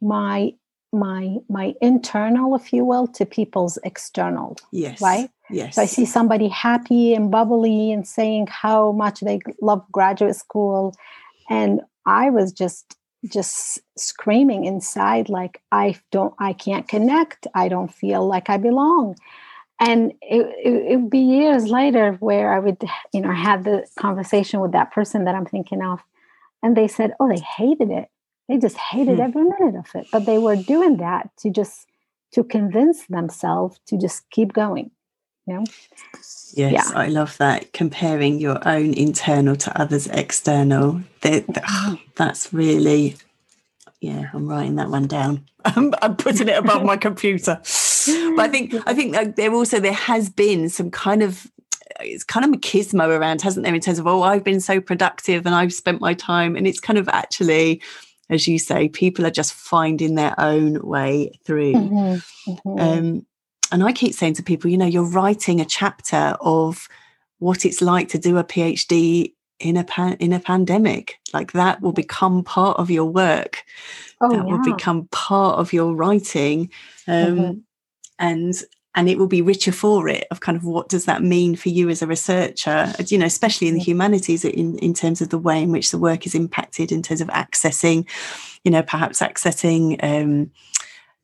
my 0.00 0.54
my 0.94 1.36
my 1.50 1.74
internal, 1.82 2.54
if 2.56 2.72
you 2.72 2.86
will, 2.86 3.06
to 3.08 3.26
people's 3.26 3.78
external. 3.84 4.56
Yes. 4.72 5.02
Right. 5.02 5.28
Yes. 5.52 5.76
So 5.76 5.82
I 5.82 5.86
see 5.86 6.06
somebody 6.06 6.48
happy 6.48 7.14
and 7.14 7.30
bubbly 7.30 7.92
and 7.92 8.06
saying 8.06 8.48
how 8.50 8.92
much 8.92 9.20
they 9.20 9.40
love 9.60 9.84
graduate 9.92 10.36
school, 10.36 10.94
and 11.48 11.80
I 12.06 12.30
was 12.30 12.52
just 12.52 12.96
just 13.30 13.78
screaming 13.96 14.64
inside 14.64 15.28
like 15.28 15.60
I 15.70 15.96
don't, 16.10 16.34
I 16.40 16.54
can't 16.54 16.88
connect. 16.88 17.46
I 17.54 17.68
don't 17.68 17.92
feel 17.92 18.26
like 18.26 18.50
I 18.50 18.56
belong. 18.56 19.16
And 19.78 20.12
it 20.22 20.46
it 20.64 20.96
would 20.96 21.10
be 21.10 21.18
years 21.18 21.66
later 21.66 22.16
where 22.20 22.52
I 22.52 22.58
would, 22.58 22.82
you 23.12 23.20
know, 23.20 23.32
have 23.32 23.64
the 23.64 23.86
conversation 23.98 24.60
with 24.60 24.72
that 24.72 24.92
person 24.92 25.24
that 25.24 25.34
I'm 25.34 25.46
thinking 25.46 25.82
of, 25.82 26.00
and 26.62 26.76
they 26.76 26.88
said, 26.88 27.14
"Oh, 27.20 27.28
they 27.28 27.40
hated 27.40 27.90
it." 27.90 28.08
They 28.48 28.58
just 28.58 28.76
hated 28.76 29.16
hmm. 29.16 29.22
every 29.22 29.44
minute 29.44 29.76
of 29.76 29.86
it. 29.94 30.06
But 30.12 30.26
they 30.26 30.38
were 30.38 30.56
doing 30.56 30.98
that 30.98 31.30
to 31.38 31.50
just 31.50 31.86
to 32.32 32.44
convince 32.44 33.06
themselves 33.06 33.78
to 33.86 33.98
just 33.98 34.28
keep 34.30 34.52
going. 34.52 34.90
You 35.52 35.58
know? 35.58 35.64
Yes, 36.54 36.72
yeah. 36.72 36.90
I 36.94 37.08
love 37.08 37.36
that. 37.38 37.72
Comparing 37.72 38.38
your 38.38 38.66
own 38.66 38.94
internal 38.94 39.56
to 39.56 39.80
others' 39.80 40.06
external. 40.06 41.02
That, 41.22 41.46
mm-hmm. 41.46 41.94
that's 42.16 42.52
really 42.52 43.16
yeah, 44.00 44.30
I'm 44.34 44.48
writing 44.48 44.74
that 44.76 44.90
one 44.90 45.06
down. 45.06 45.46
I'm, 45.64 45.94
I'm 46.02 46.16
putting 46.16 46.48
it 46.48 46.58
above 46.58 46.82
my 46.84 46.96
computer. 46.96 47.60
But 47.62 48.40
I 48.40 48.48
think 48.48 48.74
I 48.86 48.94
think 48.94 49.14
like 49.14 49.36
there 49.36 49.54
also 49.54 49.78
there 49.78 49.92
has 49.92 50.28
been 50.28 50.68
some 50.68 50.90
kind 50.90 51.22
of 51.22 51.46
it's 52.00 52.24
kind 52.24 52.44
of 52.44 52.50
machismo 52.50 53.16
around, 53.16 53.42
hasn't 53.42 53.64
there, 53.64 53.74
in 53.74 53.80
terms 53.80 53.98
of 53.98 54.06
oh, 54.06 54.22
I've 54.22 54.44
been 54.44 54.60
so 54.60 54.80
productive 54.80 55.46
and 55.46 55.54
I've 55.54 55.72
spent 55.72 56.00
my 56.00 56.14
time, 56.14 56.56
and 56.56 56.66
it's 56.66 56.80
kind 56.80 56.98
of 56.98 57.08
actually 57.08 57.80
as 58.28 58.48
you 58.48 58.58
say, 58.58 58.88
people 58.88 59.26
are 59.26 59.30
just 59.30 59.52
finding 59.52 60.14
their 60.14 60.34
own 60.40 60.80
way 60.82 61.38
through. 61.44 61.74
Mm-hmm, 61.74 62.50
mm-hmm. 62.50 62.78
Um, 62.78 63.26
and 63.72 63.82
I 63.82 63.92
keep 63.92 64.14
saying 64.14 64.34
to 64.34 64.42
people, 64.42 64.70
you 64.70 64.78
know, 64.78 64.86
you're 64.86 65.02
writing 65.02 65.60
a 65.60 65.64
chapter 65.64 66.36
of 66.40 66.88
what 67.38 67.64
it's 67.64 67.82
like 67.82 68.08
to 68.10 68.18
do 68.18 68.36
a 68.36 68.44
PhD 68.44 69.32
in 69.58 69.76
a 69.76 69.84
pan- 69.84 70.16
in 70.20 70.32
a 70.32 70.40
pandemic. 70.40 71.18
Like 71.32 71.52
that 71.52 71.80
will 71.80 71.92
become 71.92 72.44
part 72.44 72.78
of 72.78 72.90
your 72.90 73.06
work. 73.06 73.64
Oh, 74.20 74.28
that 74.28 74.36
yeah. 74.36 74.42
will 74.44 74.62
become 74.62 75.08
part 75.10 75.58
of 75.58 75.72
your 75.72 75.94
writing. 75.94 76.70
Um, 77.08 77.36
mm-hmm. 77.36 77.58
And 78.18 78.54
and 78.94 79.08
it 79.08 79.18
will 79.18 79.26
be 79.26 79.40
richer 79.40 79.72
for 79.72 80.06
it 80.06 80.26
of 80.30 80.40
kind 80.40 80.56
of 80.56 80.64
what 80.64 80.88
does 80.88 81.06
that 81.06 81.22
mean 81.22 81.56
for 81.56 81.70
you 81.70 81.88
as 81.88 82.02
a 82.02 82.06
researcher 82.06 82.92
you 83.06 83.16
know 83.16 83.24
especially 83.26 83.66
in 83.66 83.74
the 83.74 83.80
humanities 83.80 84.44
in, 84.44 84.78
in 84.78 84.92
terms 84.92 85.22
of 85.22 85.30
the 85.30 85.38
way 85.38 85.62
in 85.62 85.72
which 85.72 85.90
the 85.90 85.98
work 85.98 86.26
is 86.26 86.34
impacted 86.34 86.92
in 86.92 87.02
terms 87.02 87.22
of 87.22 87.28
accessing 87.28 88.06
you 88.64 88.70
know 88.70 88.82
perhaps 88.82 89.20
accessing 89.20 89.96
um, 90.04 90.50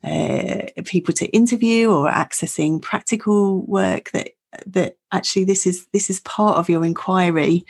uh, 0.05 0.83
people 0.85 1.13
to 1.15 1.27
interview 1.27 1.91
or 1.91 2.11
accessing 2.11 2.81
practical 2.81 3.63
work 3.67 4.11
that 4.13 4.31
that 4.67 4.97
actually 5.13 5.45
this 5.45 5.67
is 5.67 5.87
this 5.93 6.09
is 6.09 6.21
part 6.21 6.57
of 6.57 6.69
your 6.69 6.85
inquiry 6.85 7.65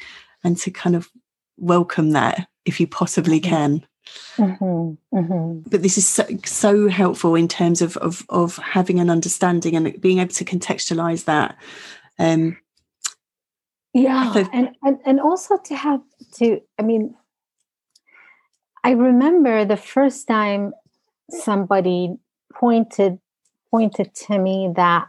and 0.45 0.57
to 0.57 0.71
kind 0.71 0.95
of 0.95 1.11
welcome 1.57 2.11
that 2.11 2.49
if 2.65 2.79
you 2.79 2.87
possibly 2.87 3.41
can 3.41 3.85
Mm-hmm, 4.37 5.17
mm-hmm. 5.17 5.69
But 5.69 5.83
this 5.83 5.99
is 5.99 6.07
so, 6.07 6.25
so 6.45 6.89
helpful 6.89 7.35
in 7.35 7.49
terms 7.49 7.83
of, 7.83 7.97
of, 7.99 8.25
of 8.29 8.57
having 8.57 9.01
an 9.01 9.11
understanding 9.11 9.77
and 9.77 10.01
being 10.01 10.19
able 10.19 10.33
to 10.35 10.45
contextualize 10.45 11.25
that. 11.25 11.57
Um, 12.19 12.59
yeah, 13.95 14.33
so, 14.33 14.49
and, 14.53 14.71
and 14.83 14.99
and 15.07 15.21
also 15.21 15.57
to 15.65 15.75
have 15.75 16.03
to. 16.35 16.61
I 16.79 16.83
mean, 16.83 17.15
I 18.85 18.91
remember 18.91 19.65
the 19.65 19.77
first 19.77 20.29
time 20.29 20.73
somebody 21.31 22.17
pointed 22.53 23.19
pointed 23.71 24.15
to 24.15 24.39
me 24.39 24.73
that 24.77 25.07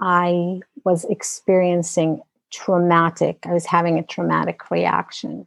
I 0.00 0.60
was 0.84 1.04
experiencing 1.06 2.20
traumatic. 2.52 3.38
I 3.44 3.52
was 3.52 3.66
having 3.66 3.98
a 3.98 4.02
traumatic 4.02 4.70
reaction 4.70 5.46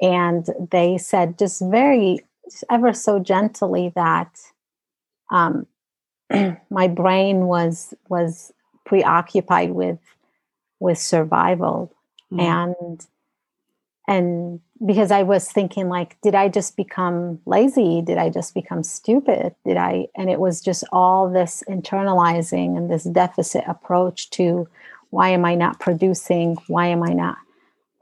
and 0.00 0.46
they 0.70 0.98
said 0.98 1.38
just 1.38 1.60
very 1.60 2.20
just 2.44 2.64
ever 2.70 2.92
so 2.92 3.18
gently 3.18 3.92
that 3.94 4.30
um, 5.30 5.66
my 6.70 6.88
brain 6.88 7.46
was 7.46 7.94
was 8.08 8.52
preoccupied 8.84 9.70
with 9.70 9.98
with 10.80 10.98
survival 10.98 11.92
mm. 12.32 12.40
and 12.40 13.06
and 14.08 14.60
because 14.86 15.10
i 15.10 15.22
was 15.22 15.50
thinking 15.50 15.88
like 15.88 16.20
did 16.22 16.34
i 16.34 16.48
just 16.48 16.76
become 16.76 17.38
lazy 17.46 18.02
did 18.02 18.18
i 18.18 18.28
just 18.28 18.54
become 18.54 18.82
stupid 18.82 19.54
did 19.64 19.76
i 19.76 20.06
and 20.16 20.30
it 20.30 20.40
was 20.40 20.60
just 20.60 20.84
all 20.92 21.30
this 21.30 21.62
internalizing 21.68 22.76
and 22.76 22.90
this 22.90 23.04
deficit 23.04 23.64
approach 23.66 24.30
to 24.30 24.66
why 25.10 25.28
am 25.28 25.44
i 25.44 25.54
not 25.54 25.78
producing 25.80 26.56
why 26.68 26.86
am 26.86 27.02
i 27.02 27.12
not 27.12 27.36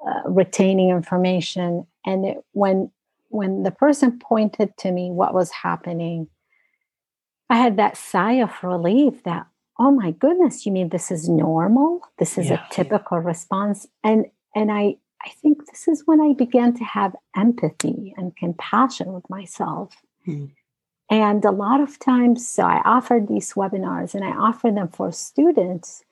uh, 0.06 0.28
retaining 0.30 0.90
information 0.90 1.87
and 2.06 2.24
it, 2.24 2.38
when 2.52 2.90
when 3.30 3.62
the 3.62 3.70
person 3.70 4.18
pointed 4.18 4.74
to 4.78 4.90
me 4.90 5.11
what 5.11 5.34
was 5.34 5.50
happening 5.50 6.28
I 7.50 7.56
had 7.56 7.76
that 7.76 7.96
sigh 7.96 8.34
of 8.34 8.52
relief 8.62 9.22
that, 9.24 9.46
oh 9.78 9.90
my 9.90 10.11
goodness, 10.12 10.66
you 10.66 10.72
mean 10.72 10.90
this 10.90 11.11
is 11.11 11.28
normal? 11.28 12.00
This 12.18 12.37
is 12.37 12.50
yeah. 12.50 12.64
a 12.64 12.72
typical 12.72 13.18
response. 13.18 13.87
And 14.04 14.26
and 14.54 14.70
I 14.70 14.96
I 15.24 15.31
think 15.31 15.66
this 15.66 15.88
is 15.88 16.02
when 16.07 16.20
I 16.20 16.33
began 16.33 16.74
to 16.74 16.85
have 16.85 17.16
empathy 17.37 18.14
and 18.16 18.37
compassion 18.37 19.12
with 19.12 19.28
myself. 19.28 19.94
Hmm. 20.24 20.46
And 21.11 21.44
a 21.44 21.50
lot 21.50 21.81
of 21.81 21.98
times, 21.98 22.46
so 22.46 22.64
I 22.64 22.83
offered 22.85 23.28
these 23.28 23.54
webinars 23.54 24.14
and 24.14 24.24
I 24.24 24.31
offered 24.31 24.76
them 24.76 24.88
for 24.88 25.11
students, 25.11 26.04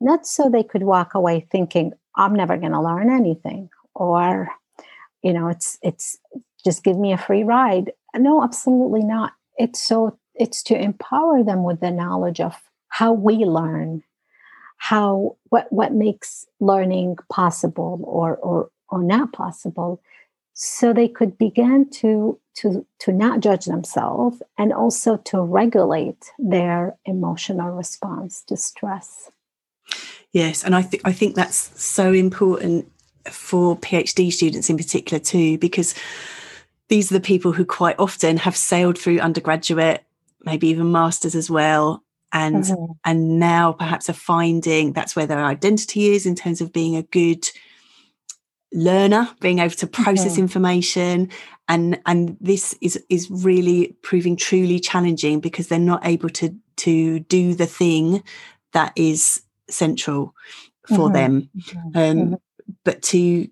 not 0.00 0.26
so 0.26 0.48
they 0.48 0.62
could 0.62 0.84
walk 0.84 1.14
away 1.14 1.46
thinking, 1.50 1.92
I'm 2.16 2.34
never 2.34 2.56
going 2.56 2.72
to 2.72 2.80
learn 2.80 3.10
anything, 3.10 3.68
or, 3.94 4.48
you 5.22 5.32
know, 5.32 5.48
it's, 5.48 5.78
it's 5.82 6.18
just 6.64 6.84
give 6.84 6.96
me 6.96 7.12
a 7.12 7.18
free 7.18 7.42
ride. 7.42 7.92
No, 8.16 8.42
absolutely 8.44 9.02
not. 9.02 9.32
It's 9.58 9.82
so, 9.82 10.16
it's 10.34 10.62
to 10.64 10.80
empower 10.80 11.42
them 11.42 11.64
with 11.64 11.80
the 11.80 11.90
knowledge 11.90 12.40
of 12.40 12.54
how 12.88 13.12
we 13.12 13.38
learn, 13.44 14.04
how, 14.76 15.36
what, 15.48 15.70
what 15.72 15.92
makes 15.92 16.46
learning 16.60 17.16
possible 17.30 18.00
or, 18.04 18.36
or, 18.36 18.70
or 18.88 19.02
not 19.02 19.32
possible. 19.32 20.00
So 20.52 20.92
they 20.92 21.08
could 21.08 21.36
begin 21.36 21.90
to 21.90 22.38
to 22.56 22.86
to 23.00 23.12
not 23.12 23.40
judge 23.40 23.64
themselves 23.64 24.40
and 24.56 24.72
also 24.72 25.16
to 25.16 25.40
regulate 25.40 26.30
their 26.38 26.96
emotional 27.04 27.70
response 27.70 28.42
to 28.42 28.56
stress. 28.56 29.30
Yes 30.32 30.62
and 30.64 30.74
i 30.74 30.82
think 30.82 31.02
i 31.04 31.12
think 31.12 31.34
that's 31.34 31.82
so 31.82 32.12
important 32.12 32.90
for 33.30 33.76
phd 33.78 34.32
students 34.32 34.68
in 34.68 34.76
particular 34.76 35.18
too 35.18 35.58
because 35.58 35.94
these 36.88 37.10
are 37.10 37.14
the 37.14 37.20
people 37.20 37.52
who 37.52 37.64
quite 37.64 37.98
often 37.98 38.36
have 38.36 38.56
sailed 38.56 38.98
through 38.98 39.18
undergraduate 39.18 40.04
maybe 40.44 40.68
even 40.68 40.92
masters 40.92 41.34
as 41.34 41.50
well 41.50 42.03
and 42.34 42.64
mm-hmm. 42.64 42.92
and 43.04 43.38
now 43.38 43.72
perhaps 43.72 44.10
are 44.10 44.14
finding 44.14 44.92
that's 44.92 45.16
where 45.16 45.26
their 45.26 45.44
identity 45.44 46.08
is 46.08 46.26
in 46.26 46.34
terms 46.34 46.60
of 46.60 46.72
being 46.72 46.96
a 46.96 47.02
good 47.02 47.48
learner 48.72 49.28
being 49.40 49.60
able 49.60 49.74
to 49.74 49.86
process 49.86 50.32
mm-hmm. 50.32 50.42
information 50.42 51.30
and 51.68 51.98
and 52.04 52.36
this 52.40 52.76
is 52.82 53.02
is 53.08 53.30
really 53.30 53.96
proving 54.02 54.36
truly 54.36 54.80
challenging 54.80 55.40
because 55.40 55.68
they're 55.68 55.78
not 55.78 56.04
able 56.04 56.28
to 56.28 56.54
to 56.76 57.20
do 57.20 57.54
the 57.54 57.66
thing 57.66 58.22
that 58.72 58.92
is 58.96 59.42
central 59.70 60.34
for 60.88 61.08
mm-hmm. 61.08 61.12
them 61.14 61.50
mm-hmm. 61.56 61.78
um, 61.96 62.16
mm-hmm. 62.16 62.34
but 62.84 63.00
to 63.00 63.48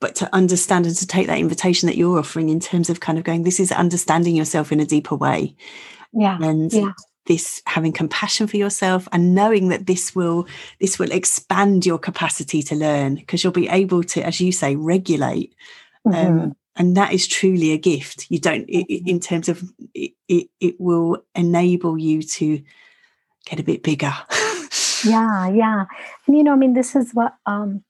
but 0.00 0.16
to 0.16 0.34
understand 0.34 0.86
and 0.86 0.96
to 0.96 1.06
take 1.06 1.28
that 1.28 1.38
invitation 1.38 1.86
that 1.86 1.96
you're 1.96 2.18
offering 2.18 2.48
in 2.48 2.58
terms 2.58 2.88
of 2.88 3.00
kind 3.00 3.18
of 3.18 3.24
going 3.24 3.42
this 3.42 3.60
is 3.60 3.70
understanding 3.70 4.34
yourself 4.34 4.72
in 4.72 4.80
a 4.80 4.86
deeper 4.86 5.14
way 5.14 5.54
yeah 6.14 6.38
and 6.40 6.72
yeah 6.72 6.92
this 7.26 7.62
having 7.66 7.92
compassion 7.92 8.46
for 8.46 8.56
yourself 8.56 9.06
and 9.12 9.34
knowing 9.34 9.68
that 9.68 9.86
this 9.86 10.14
will 10.14 10.46
this 10.80 10.98
will 10.98 11.12
expand 11.12 11.86
your 11.86 11.98
capacity 11.98 12.62
to 12.62 12.74
learn 12.74 13.14
because 13.14 13.44
you'll 13.44 13.52
be 13.52 13.68
able 13.68 14.02
to 14.02 14.22
as 14.22 14.40
you 14.40 14.50
say 14.52 14.74
regulate 14.76 15.54
um, 16.04 16.12
mm-hmm. 16.12 16.38
um, 16.40 16.56
and 16.76 16.96
that 16.96 17.12
is 17.12 17.28
truly 17.28 17.72
a 17.72 17.78
gift. 17.78 18.26
You 18.30 18.38
don't 18.38 18.64
it, 18.68 18.86
in 19.08 19.20
terms 19.20 19.48
of 19.48 19.62
it, 19.94 20.12
it, 20.28 20.48
it 20.60 20.76
will 20.80 21.22
enable 21.34 21.98
you 21.98 22.22
to 22.22 22.62
get 23.44 23.60
a 23.60 23.64
bit 23.64 23.82
bigger. 23.82 24.12
Yeah 25.04 25.48
yeah. 25.48 25.86
And 26.28 26.36
you 26.36 26.44
know 26.44 26.52
i 26.52 26.56
mean 26.56 26.74
this 26.74 26.94
is 26.94 27.10
what 27.12 27.34
um 27.44 27.82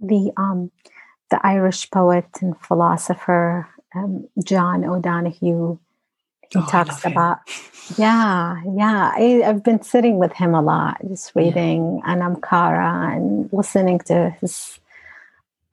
the 0.00 0.30
um 0.36 0.70
the 1.30 1.40
irish 1.46 1.90
poet 1.90 2.26
and 2.42 2.54
philosopher 2.60 3.66
um, 3.94 4.28
john 4.44 4.84
o'donohue 4.84 5.78
he 6.50 6.58
oh, 6.58 6.66
talks 6.66 7.04
about 7.04 7.38
yeah 7.96 8.60
yeah. 8.76 9.12
I, 9.14 9.42
have 9.44 9.62
been 9.62 9.82
sitting 9.82 10.18
with 10.18 10.32
him 10.32 10.54
a 10.54 10.62
lot 10.62 10.98
just 11.08 11.32
reading 11.34 12.00
yeah. 12.04 12.12
anam 12.12 12.40
cara 12.40 13.14
and 13.14 13.50
listening 13.52 13.98
to 14.06 14.30
his 14.40 14.78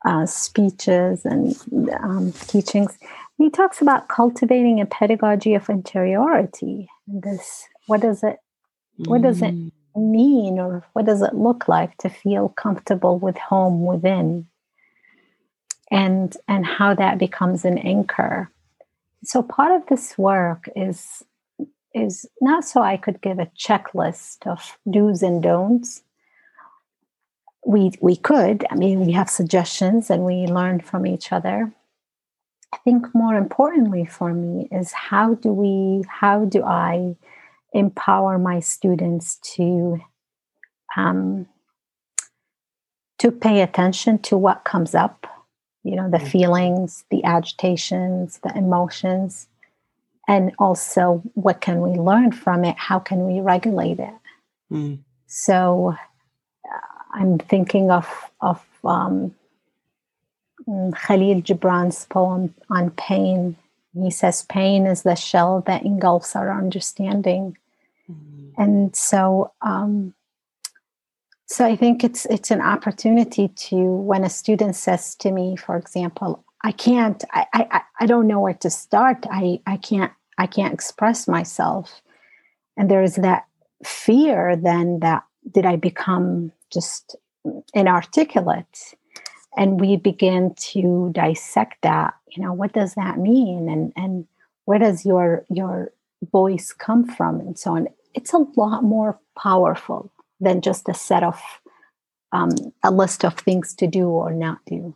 uh, 0.05 0.25
speeches 0.25 1.25
and 1.25 1.55
um, 1.99 2.31
teachings. 2.31 2.97
He 3.37 3.49
talks 3.49 3.81
about 3.81 4.07
cultivating 4.07 4.79
a 4.79 4.85
pedagogy 4.85 5.55
of 5.55 5.67
interiority 5.67 6.87
and 7.07 7.21
this 7.21 7.67
what 7.87 8.01
does 8.01 8.23
it 8.23 8.37
what 8.97 9.21
does 9.21 9.41
it 9.41 9.53
mm. 9.53 9.71
mean 9.95 10.59
or 10.59 10.85
what 10.93 11.05
does 11.05 11.21
it 11.21 11.35
look 11.35 11.67
like 11.67 11.97
to 11.97 12.09
feel 12.09 12.49
comfortable 12.49 13.19
with 13.19 13.37
home 13.37 13.85
within? 13.85 14.47
And 15.91 16.35
and 16.47 16.65
how 16.65 16.93
that 16.95 17.17
becomes 17.17 17.65
an 17.65 17.77
anchor 17.79 18.49
so 19.25 19.41
part 19.41 19.71
of 19.71 19.87
this 19.87 20.17
work 20.17 20.69
is 20.75 21.23
is 21.93 22.25
not 22.41 22.65
so 22.65 22.81
I 22.81 22.97
could 22.97 23.21
give 23.21 23.39
a 23.39 23.49
checklist 23.57 24.45
of 24.45 24.77
do's 24.89 25.23
and 25.23 25.41
don'ts. 25.41 26.03
We 27.65 27.91
we 28.01 28.15
could. 28.15 28.65
I 28.69 28.75
mean, 28.75 29.05
we 29.05 29.13
have 29.13 29.29
suggestions 29.29 30.09
and 30.09 30.23
we 30.23 30.45
learn 30.45 30.81
from 30.81 31.07
each 31.07 31.31
other. 31.31 31.73
I 32.73 32.77
think 32.83 33.07
more 33.15 33.35
importantly 33.35 34.05
for 34.05 34.33
me 34.33 34.67
is 34.71 34.91
how 34.91 35.35
do 35.35 35.49
we 35.53 36.03
how 36.09 36.45
do 36.45 36.63
I 36.63 37.15
empower 37.73 38.37
my 38.37 38.59
students 38.59 39.37
to 39.55 39.99
um, 40.97 41.47
to 43.19 43.31
pay 43.31 43.61
attention 43.61 44.19
to 44.19 44.37
what 44.37 44.65
comes 44.65 44.93
up 44.93 45.25
you 45.85 45.95
know 45.95 46.09
the 46.09 46.17
mm. 46.17 46.27
feelings 46.27 47.05
the 47.11 47.23
agitations 47.23 48.39
the 48.39 48.57
emotions 48.57 49.47
and 50.27 50.51
also 50.57 51.21
what 51.35 51.61
can 51.61 51.79
we 51.79 51.91
learn 51.91 52.31
from 52.31 52.65
it 52.65 52.75
how 52.77 52.99
can 52.99 53.25
we 53.25 53.39
regulate 53.39 53.99
it 53.99 54.15
mm. 54.71 54.97
so 55.27 55.95
uh, 56.65 56.87
i'm 57.13 57.37
thinking 57.37 57.91
of 57.91 58.07
of 58.41 58.65
um, 58.83 59.33
mm, 60.67 60.93
khalil 60.97 61.39
gibran's 61.41 62.05
poem 62.07 62.53
on 62.69 62.89
pain 62.91 63.55
he 63.93 64.09
says 64.09 64.43
pain 64.49 64.87
is 64.87 65.03
the 65.03 65.15
shell 65.15 65.63
that 65.67 65.85
engulfs 65.85 66.35
our 66.35 66.51
understanding 66.51 67.55
mm. 68.11 68.51
and 68.57 68.95
so 68.95 69.51
um, 69.61 70.13
so 71.47 71.63
I 71.65 71.75
think 71.75 72.03
it's 72.03 72.25
it's 72.25 72.49
an 72.51 72.61
opportunity 72.61 73.49
to 73.49 73.75
when 73.75 74.23
a 74.23 74.29
student 74.29 74.75
says 74.75 75.15
to 75.15 75.31
me, 75.31 75.55
for 75.55 75.77
example, 75.77 76.43
I 76.63 76.71
can't, 76.71 77.23
I 77.31 77.45
I, 77.53 77.81
I 77.99 78.05
don't 78.07 78.27
know 78.27 78.39
where 78.39 78.55
to 78.55 78.69
start. 78.69 79.25
I 79.29 79.59
I 79.67 79.77
can't 79.77 80.11
I 80.37 80.47
can't 80.47 80.73
express 80.73 81.27
myself, 81.27 82.01
and 82.77 82.89
there 82.89 83.03
is 83.03 83.15
that 83.15 83.45
fear 83.83 84.55
then 84.55 84.99
that 85.01 85.23
did 85.51 85.65
I 85.65 85.75
become 85.75 86.51
just 86.73 87.15
inarticulate, 87.75 88.95
and 89.55 89.79
we 89.79 89.97
begin 89.97 90.55
to 90.71 91.11
dissect 91.13 91.83
that. 91.83 92.15
You 92.35 92.43
know, 92.43 92.53
what 92.53 92.73
does 92.73 92.95
that 92.95 93.19
mean, 93.19 93.69
and 93.69 93.93
and 93.95 94.25
where 94.65 94.79
does 94.79 95.05
your 95.05 95.45
your 95.49 95.91
voice 96.31 96.73
come 96.73 97.05
from, 97.05 97.39
and 97.39 97.59
so 97.59 97.75
on. 97.75 97.87
It's 98.15 98.33
a 98.33 98.45
lot 98.55 98.83
more 98.83 99.19
powerful 99.37 100.09
than 100.39 100.61
just 100.61 100.89
a 100.89 100.93
set 100.93 101.23
of 101.23 101.41
um, 102.31 102.51
a 102.83 102.91
list 102.91 103.23
of 103.23 103.35
things 103.35 103.73
to 103.75 103.87
do 103.87 104.07
or 104.07 104.31
not 104.31 104.59
do. 104.65 104.95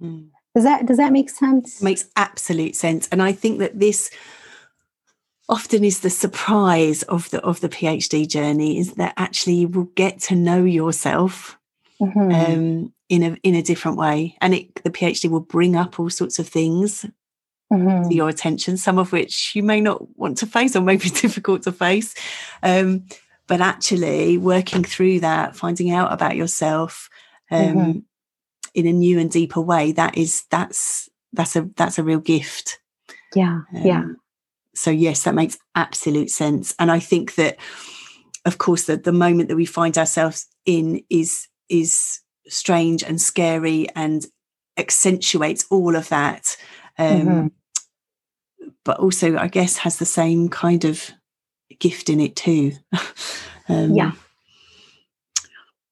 Mm. 0.00 0.28
Does 0.54 0.64
that 0.64 0.86
does 0.86 0.96
that 0.96 1.12
make 1.12 1.30
sense? 1.30 1.82
makes 1.82 2.06
absolute 2.16 2.76
sense, 2.76 3.08
and 3.12 3.22
I 3.22 3.32
think 3.32 3.58
that 3.58 3.78
this 3.78 4.10
often 5.48 5.84
is 5.84 6.00
the 6.00 6.10
surprise 6.10 7.02
of 7.04 7.30
the 7.30 7.40
of 7.42 7.60
the 7.60 7.68
PhD 7.68 8.26
journey 8.26 8.78
is 8.78 8.94
that 8.94 9.14
actually 9.16 9.54
you 9.54 9.68
will 9.68 9.90
get 9.94 10.18
to 10.20 10.34
know 10.34 10.64
yourself 10.64 11.58
mm-hmm. 12.00 12.30
um, 12.32 12.92
in 13.08 13.22
a 13.22 13.36
in 13.42 13.54
a 13.54 13.62
different 13.62 13.98
way, 13.98 14.36
and 14.40 14.54
it, 14.54 14.82
the 14.82 14.90
PhD 14.90 15.28
will 15.30 15.40
bring 15.40 15.76
up 15.76 16.00
all 16.00 16.10
sorts 16.10 16.38
of 16.38 16.48
things 16.48 17.04
mm-hmm. 17.72 18.08
to 18.08 18.14
your 18.14 18.28
attention, 18.28 18.76
some 18.76 18.98
of 18.98 19.12
which 19.12 19.52
you 19.54 19.62
may 19.62 19.80
not 19.80 20.16
want 20.16 20.38
to 20.38 20.46
face 20.46 20.74
or 20.74 20.80
may 20.80 20.96
be 20.96 21.10
difficult 21.22 21.62
to 21.62 21.72
face. 21.72 22.14
Um, 22.62 23.06
but 23.46 23.60
actually 23.60 24.38
working 24.38 24.84
through 24.84 25.20
that 25.20 25.56
finding 25.56 25.90
out 25.90 26.12
about 26.12 26.36
yourself 26.36 27.08
um, 27.50 27.60
mm-hmm. 27.60 27.98
in 28.74 28.86
a 28.86 28.92
new 28.92 29.18
and 29.18 29.30
deeper 29.30 29.60
way 29.60 29.92
that 29.92 30.16
is 30.16 30.44
that's 30.50 31.08
that's 31.32 31.56
a 31.56 31.68
that's 31.76 31.98
a 31.98 32.02
real 32.02 32.18
gift 32.18 32.78
yeah 33.34 33.60
um, 33.74 33.82
yeah 33.82 34.04
so 34.74 34.90
yes 34.90 35.22
that 35.22 35.34
makes 35.34 35.58
absolute 35.74 36.30
sense 36.30 36.74
and 36.78 36.90
i 36.90 36.98
think 36.98 37.34
that 37.34 37.56
of 38.44 38.58
course 38.58 38.84
that 38.84 39.04
the 39.04 39.12
moment 39.12 39.48
that 39.48 39.56
we 39.56 39.66
find 39.66 39.96
ourselves 39.98 40.46
in 40.64 41.02
is 41.10 41.48
is 41.68 42.20
strange 42.48 43.02
and 43.02 43.20
scary 43.20 43.88
and 43.96 44.26
accentuates 44.76 45.64
all 45.70 45.96
of 45.96 46.08
that 46.08 46.56
um, 46.98 47.22
mm-hmm. 47.22 48.66
but 48.84 48.98
also 48.98 49.36
i 49.36 49.48
guess 49.48 49.78
has 49.78 49.98
the 49.98 50.04
same 50.04 50.48
kind 50.48 50.84
of 50.84 51.10
gift 51.78 52.08
in 52.08 52.20
it 52.20 52.36
too. 52.36 52.72
um, 53.68 53.94
yeah. 53.94 54.12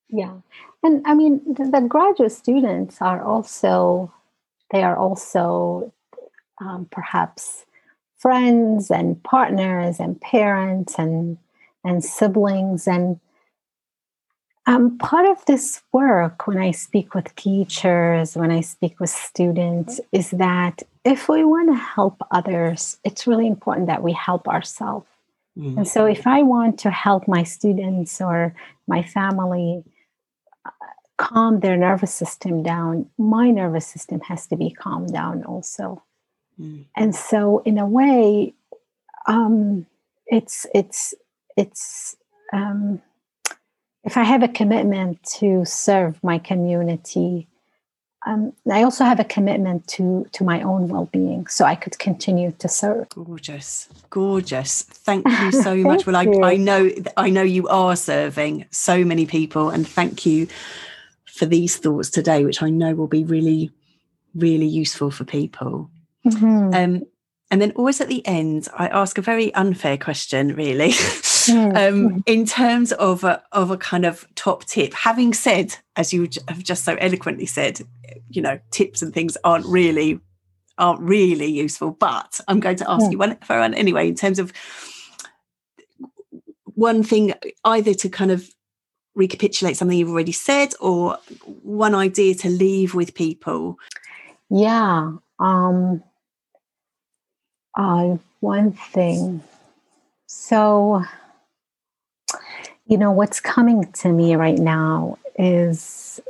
Yeah. 0.09 0.35
And 0.83 1.03
I 1.07 1.14
mean, 1.14 1.40
the, 1.47 1.64
the, 1.64 1.81
graduate 1.88 2.33
students 2.33 3.01
are 3.01 3.23
also, 3.23 4.12
they 4.70 4.83
are 4.83 4.97
also 4.97 5.92
um, 6.61 6.87
perhaps 6.90 7.64
friends 8.25 8.90
and 8.90 9.23
partners 9.23 10.01
and 10.01 10.18
parents 10.20 10.94
and 10.99 11.37
and 11.85 12.03
siblings 12.03 12.88
and 12.88 13.20
um, 14.66 14.97
part 14.97 15.27
of 15.27 15.44
this 15.44 15.83
work 15.92 16.47
when 16.47 16.57
i 16.57 16.70
speak 16.70 17.14
with 17.14 17.35
teachers 17.37 18.35
when 18.35 18.51
i 18.51 18.62
speak 18.62 18.99
with 18.99 19.11
students 19.11 20.01
is 20.11 20.31
that 20.31 20.83
if 21.05 21.29
we 21.29 21.44
want 21.44 21.68
to 21.68 21.75
help 21.75 22.23
others 22.31 22.97
it's 23.05 23.27
really 23.27 23.47
important 23.47 23.87
that 23.88 24.03
we 24.03 24.12
help 24.14 24.49
ourselves 24.49 25.07
mm-hmm. 25.59 25.79
and 25.79 25.88
so 25.88 26.05
if 26.05 26.27
i 26.27 26.43
want 26.43 26.79
to 26.79 26.90
help 26.90 27.27
my 27.29 27.43
students 27.43 28.21
or 28.21 28.55
my 28.87 29.03
family 29.03 29.83
uh, 30.67 30.71
calm 31.17 31.61
their 31.61 31.77
nervous 31.77 32.12
system 32.12 32.62
down 32.62 33.09
my 33.19 33.51
nervous 33.51 33.87
system 33.87 34.21
has 34.21 34.47
to 34.47 34.57
be 34.57 34.71
calmed 34.71 35.12
down 35.12 35.45
also 35.45 36.03
Mm. 36.61 36.85
And 36.97 37.14
so, 37.14 37.62
in 37.64 37.79
a 37.79 37.87
way, 37.87 38.55
um, 39.27 39.87
it's 40.27 40.67
it's 40.75 41.14
it's 41.57 42.17
um, 42.53 43.01
if 44.05 44.17
I 44.17 44.25
have 44.25 44.43
a 44.43 44.49
commitment 44.49 45.23
to 45.38 45.64
serve 45.64 46.23
my 46.23 46.38
community, 46.38 47.49
um, 48.27 48.53
I 48.71 48.83
also 48.83 49.05
have 49.05 49.21
a 49.21 49.25
commitment 49.25 49.87
to 49.89 50.27
to 50.33 50.45
my 50.45 50.63
own 50.63 50.89
well 50.89 51.07
being, 51.13 51.47
so 51.47 51.65
I 51.65 51.75
could 51.75 51.99
continue 51.99 52.53
to 52.59 52.69
serve. 52.69 53.09
Gorgeous, 53.11 53.89
gorgeous. 54.11 54.83
Thank 54.83 55.27
you 55.29 55.53
so 55.63 55.63
thank 55.63 55.85
much. 55.85 56.07
Well, 56.07 56.17
I, 56.17 56.53
I 56.53 56.57
know 56.57 56.91
I 57.17 57.31
know 57.31 57.43
you 57.43 57.69
are 57.69 57.97
serving 57.97 58.67
so 58.71 59.05
many 59.05 59.27
people, 59.27 59.69
and 59.69 59.87
thank 59.87 60.25
you 60.25 60.49
for 61.27 61.47
these 61.47 61.77
thoughts 61.77 62.09
today, 62.09 62.45
which 62.45 62.63
I 62.63 62.71
know 62.71 62.95
will 62.95 63.09
be 63.09 63.25
really, 63.25 63.71
really 64.35 64.67
useful 64.67 65.11
for 65.11 65.25
people. 65.25 65.91
Mm-hmm. 66.27 66.75
Um, 66.75 67.03
and 67.51 67.61
then 67.61 67.73
always 67.73 68.01
at 68.01 68.09
the 68.09 68.27
end, 68.27 68.69
I 68.77 68.89
ask 68.89 69.19
a 69.19 69.23
very 69.23 69.53
unfair 69.55 69.99
question, 69.99 70.55
really, 70.55 70.91
um, 71.49 72.23
in 72.27 72.47
terms 72.47 72.93
of 72.93 73.25
a, 73.25 73.43
of 73.53 73.71
a 73.71 73.77
kind 73.77 74.05
of 74.05 74.27
top 74.35 74.65
tip. 74.65 74.95
Having 74.95 75.35
said, 75.35 75.77
as 75.97 76.13
you 76.13 76.29
have 76.49 76.63
just 76.63 76.85
so 76.85 76.95
eloquently 76.97 77.47
said, 77.47 77.81
you 78.31 78.43
know, 78.43 78.59
tips 78.71 79.03
and 79.03 79.13
things 79.13 79.37
aren't 79.45 79.67
really 79.67 80.21
aren't 80.77 81.01
really 81.01 81.47
useful. 81.47 81.93
But 81.93 82.41
I'm 82.49 82.61
going 82.61 82.77
to 82.77 82.91
ask 82.91 83.05
yeah. 83.05 83.11
you 83.11 83.19
one 83.19 83.37
for 83.39 83.59
one 83.59 83.75
anyway, 83.75 84.09
in 84.09 84.15
terms 84.15 84.39
of 84.39 84.53
one 86.65 87.03
thing, 87.03 87.35
either 87.65 87.95
to 87.95 88.09
kind 88.09 88.31
of 88.31 88.49
recapitulate 89.15 89.77
something 89.77 89.97
you've 89.97 90.11
already 90.11 90.33
said, 90.33 90.75
or 90.81 91.19
one 91.63 91.95
idea 91.95 92.35
to 92.35 92.49
leave 92.49 92.95
with 92.95 93.15
people. 93.15 93.79
Yeah. 94.51 95.13
Um 95.39 96.03
uh, 97.77 98.17
one 98.41 98.73
thing. 98.73 99.43
So, 100.27 101.03
you 102.87 102.99
know, 102.99 103.11
what's 103.11 103.40
coming 103.40 103.90
to 103.92 104.12
me 104.12 104.37
right 104.37 104.59
now 104.59 105.18
is 105.38 106.20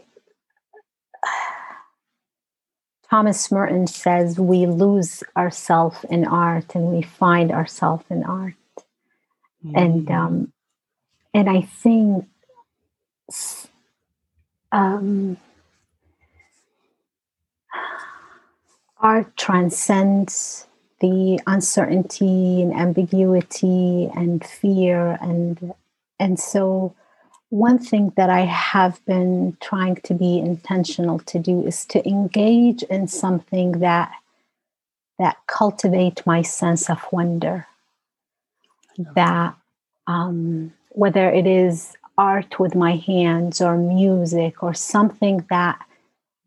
Thomas 3.10 3.50
Merton 3.50 3.86
says 3.86 4.38
we 4.38 4.66
lose 4.66 5.22
ourselves 5.36 6.04
in 6.08 6.26
art 6.26 6.74
and 6.74 6.86
we 6.86 7.02
find 7.02 7.50
ourselves 7.50 8.04
in 8.10 8.24
art. 8.24 8.54
Mm-hmm. 9.64 9.76
And 9.76 10.10
um, 10.10 10.52
and 11.32 11.50
I 11.50 11.62
think 11.62 12.26
um, 14.70 15.36
art 18.98 19.36
transcends 19.36 20.66
the 21.00 21.40
uncertainty 21.46 22.62
and 22.62 22.72
ambiguity 22.72 24.10
and 24.14 24.44
fear 24.44 25.18
and 25.20 25.74
and 26.18 26.38
so 26.38 26.94
one 27.50 27.78
thing 27.78 28.12
that 28.16 28.30
I 28.30 28.40
have 28.40 29.04
been 29.06 29.56
trying 29.60 29.96
to 29.96 30.14
be 30.14 30.38
intentional 30.38 31.20
to 31.20 31.38
do 31.38 31.64
is 31.64 31.84
to 31.86 32.06
engage 32.08 32.82
in 32.84 33.06
something 33.06 33.78
that 33.78 34.12
that 35.20 35.36
cultivate 35.46 36.26
my 36.26 36.42
sense 36.42 36.90
of 36.90 37.00
wonder. 37.12 37.66
That 39.14 39.54
um, 40.08 40.72
whether 40.90 41.30
it 41.30 41.46
is 41.46 41.96
art 42.18 42.58
with 42.58 42.74
my 42.74 42.96
hands 42.96 43.60
or 43.60 43.76
music 43.76 44.62
or 44.62 44.74
something 44.74 45.46
that 45.50 45.78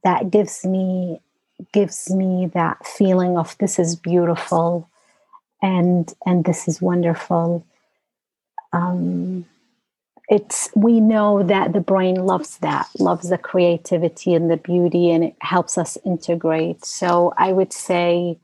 that 0.04 0.30
gives 0.30 0.66
me 0.66 1.22
gives 1.74 2.10
me 2.10 2.48
that 2.54 2.86
feeling 2.86 3.38
of 3.38 3.58
this 3.58 3.80
is 3.80 3.96
beautiful 3.96 4.90
and 5.62 6.14
and 6.26 6.46
this 6.46 6.68
is 6.68 6.82
wonderful 6.82 7.66
um, 8.74 9.46
it's 10.30 10.70
we 10.76 11.00
know 11.00 11.42
that 11.44 11.74
the 11.74 11.80
brain 11.80 12.16
loves 12.16 12.58
that 12.60 12.88
loves 13.00 13.30
the 13.30 13.38
creativity 13.38 14.34
and 14.34 14.52
the 14.52 14.58
beauty 14.58 15.12
and 15.12 15.24
it 15.24 15.36
helps 15.42 15.78
us 15.78 15.98
integrate 16.06 16.84
so 16.84 17.34
i 17.38 17.52
would 17.52 17.72
say 17.72 18.38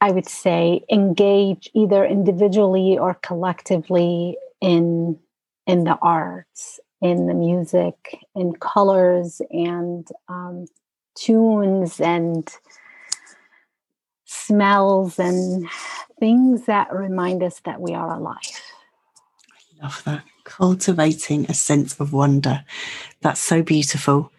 i 0.00 0.10
would 0.10 0.28
say 0.28 0.84
engage 0.90 1.70
either 1.74 2.04
individually 2.04 2.98
or 2.98 3.14
collectively 3.14 4.36
in 4.60 5.18
in 5.66 5.84
the 5.84 5.96
arts 6.02 6.80
in 7.00 7.26
the 7.26 7.34
music 7.34 8.18
in 8.34 8.54
colors 8.54 9.40
and 9.50 10.08
um, 10.28 10.66
tunes 11.14 12.00
and 12.00 12.48
smells 14.24 15.18
and 15.18 15.68
things 16.18 16.66
that 16.66 16.92
remind 16.92 17.42
us 17.42 17.60
that 17.64 17.80
we 17.80 17.92
are 17.94 18.14
alive. 18.14 18.73
Love 19.82 20.02
that. 20.04 20.24
Cultivating 20.44 21.46
a 21.48 21.54
sense 21.54 21.98
of 22.00 22.12
wonder. 22.12 22.64
That's 23.22 23.40
so 23.40 23.62
beautiful. 23.62 24.30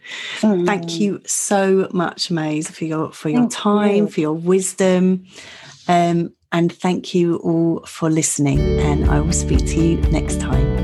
Mm. 0.41 0.65
Thank 0.65 0.99
you 0.99 1.21
so 1.25 1.89
much, 1.91 2.29
Mays, 2.29 2.69
for 2.69 2.85
your 2.85 3.11
for 3.11 3.29
your 3.29 3.41
thank 3.41 3.51
time, 3.51 3.95
you. 3.95 4.07
for 4.07 4.19
your 4.21 4.33
wisdom. 4.33 5.25
Um, 5.87 6.33
and 6.51 6.71
thank 6.71 7.13
you 7.13 7.37
all 7.37 7.85
for 7.85 8.09
listening. 8.09 8.59
And 8.79 9.09
I 9.09 9.19
will 9.19 9.33
speak 9.33 9.59
to 9.59 9.81
you 9.81 9.97
next 10.09 10.39
time. 10.39 10.74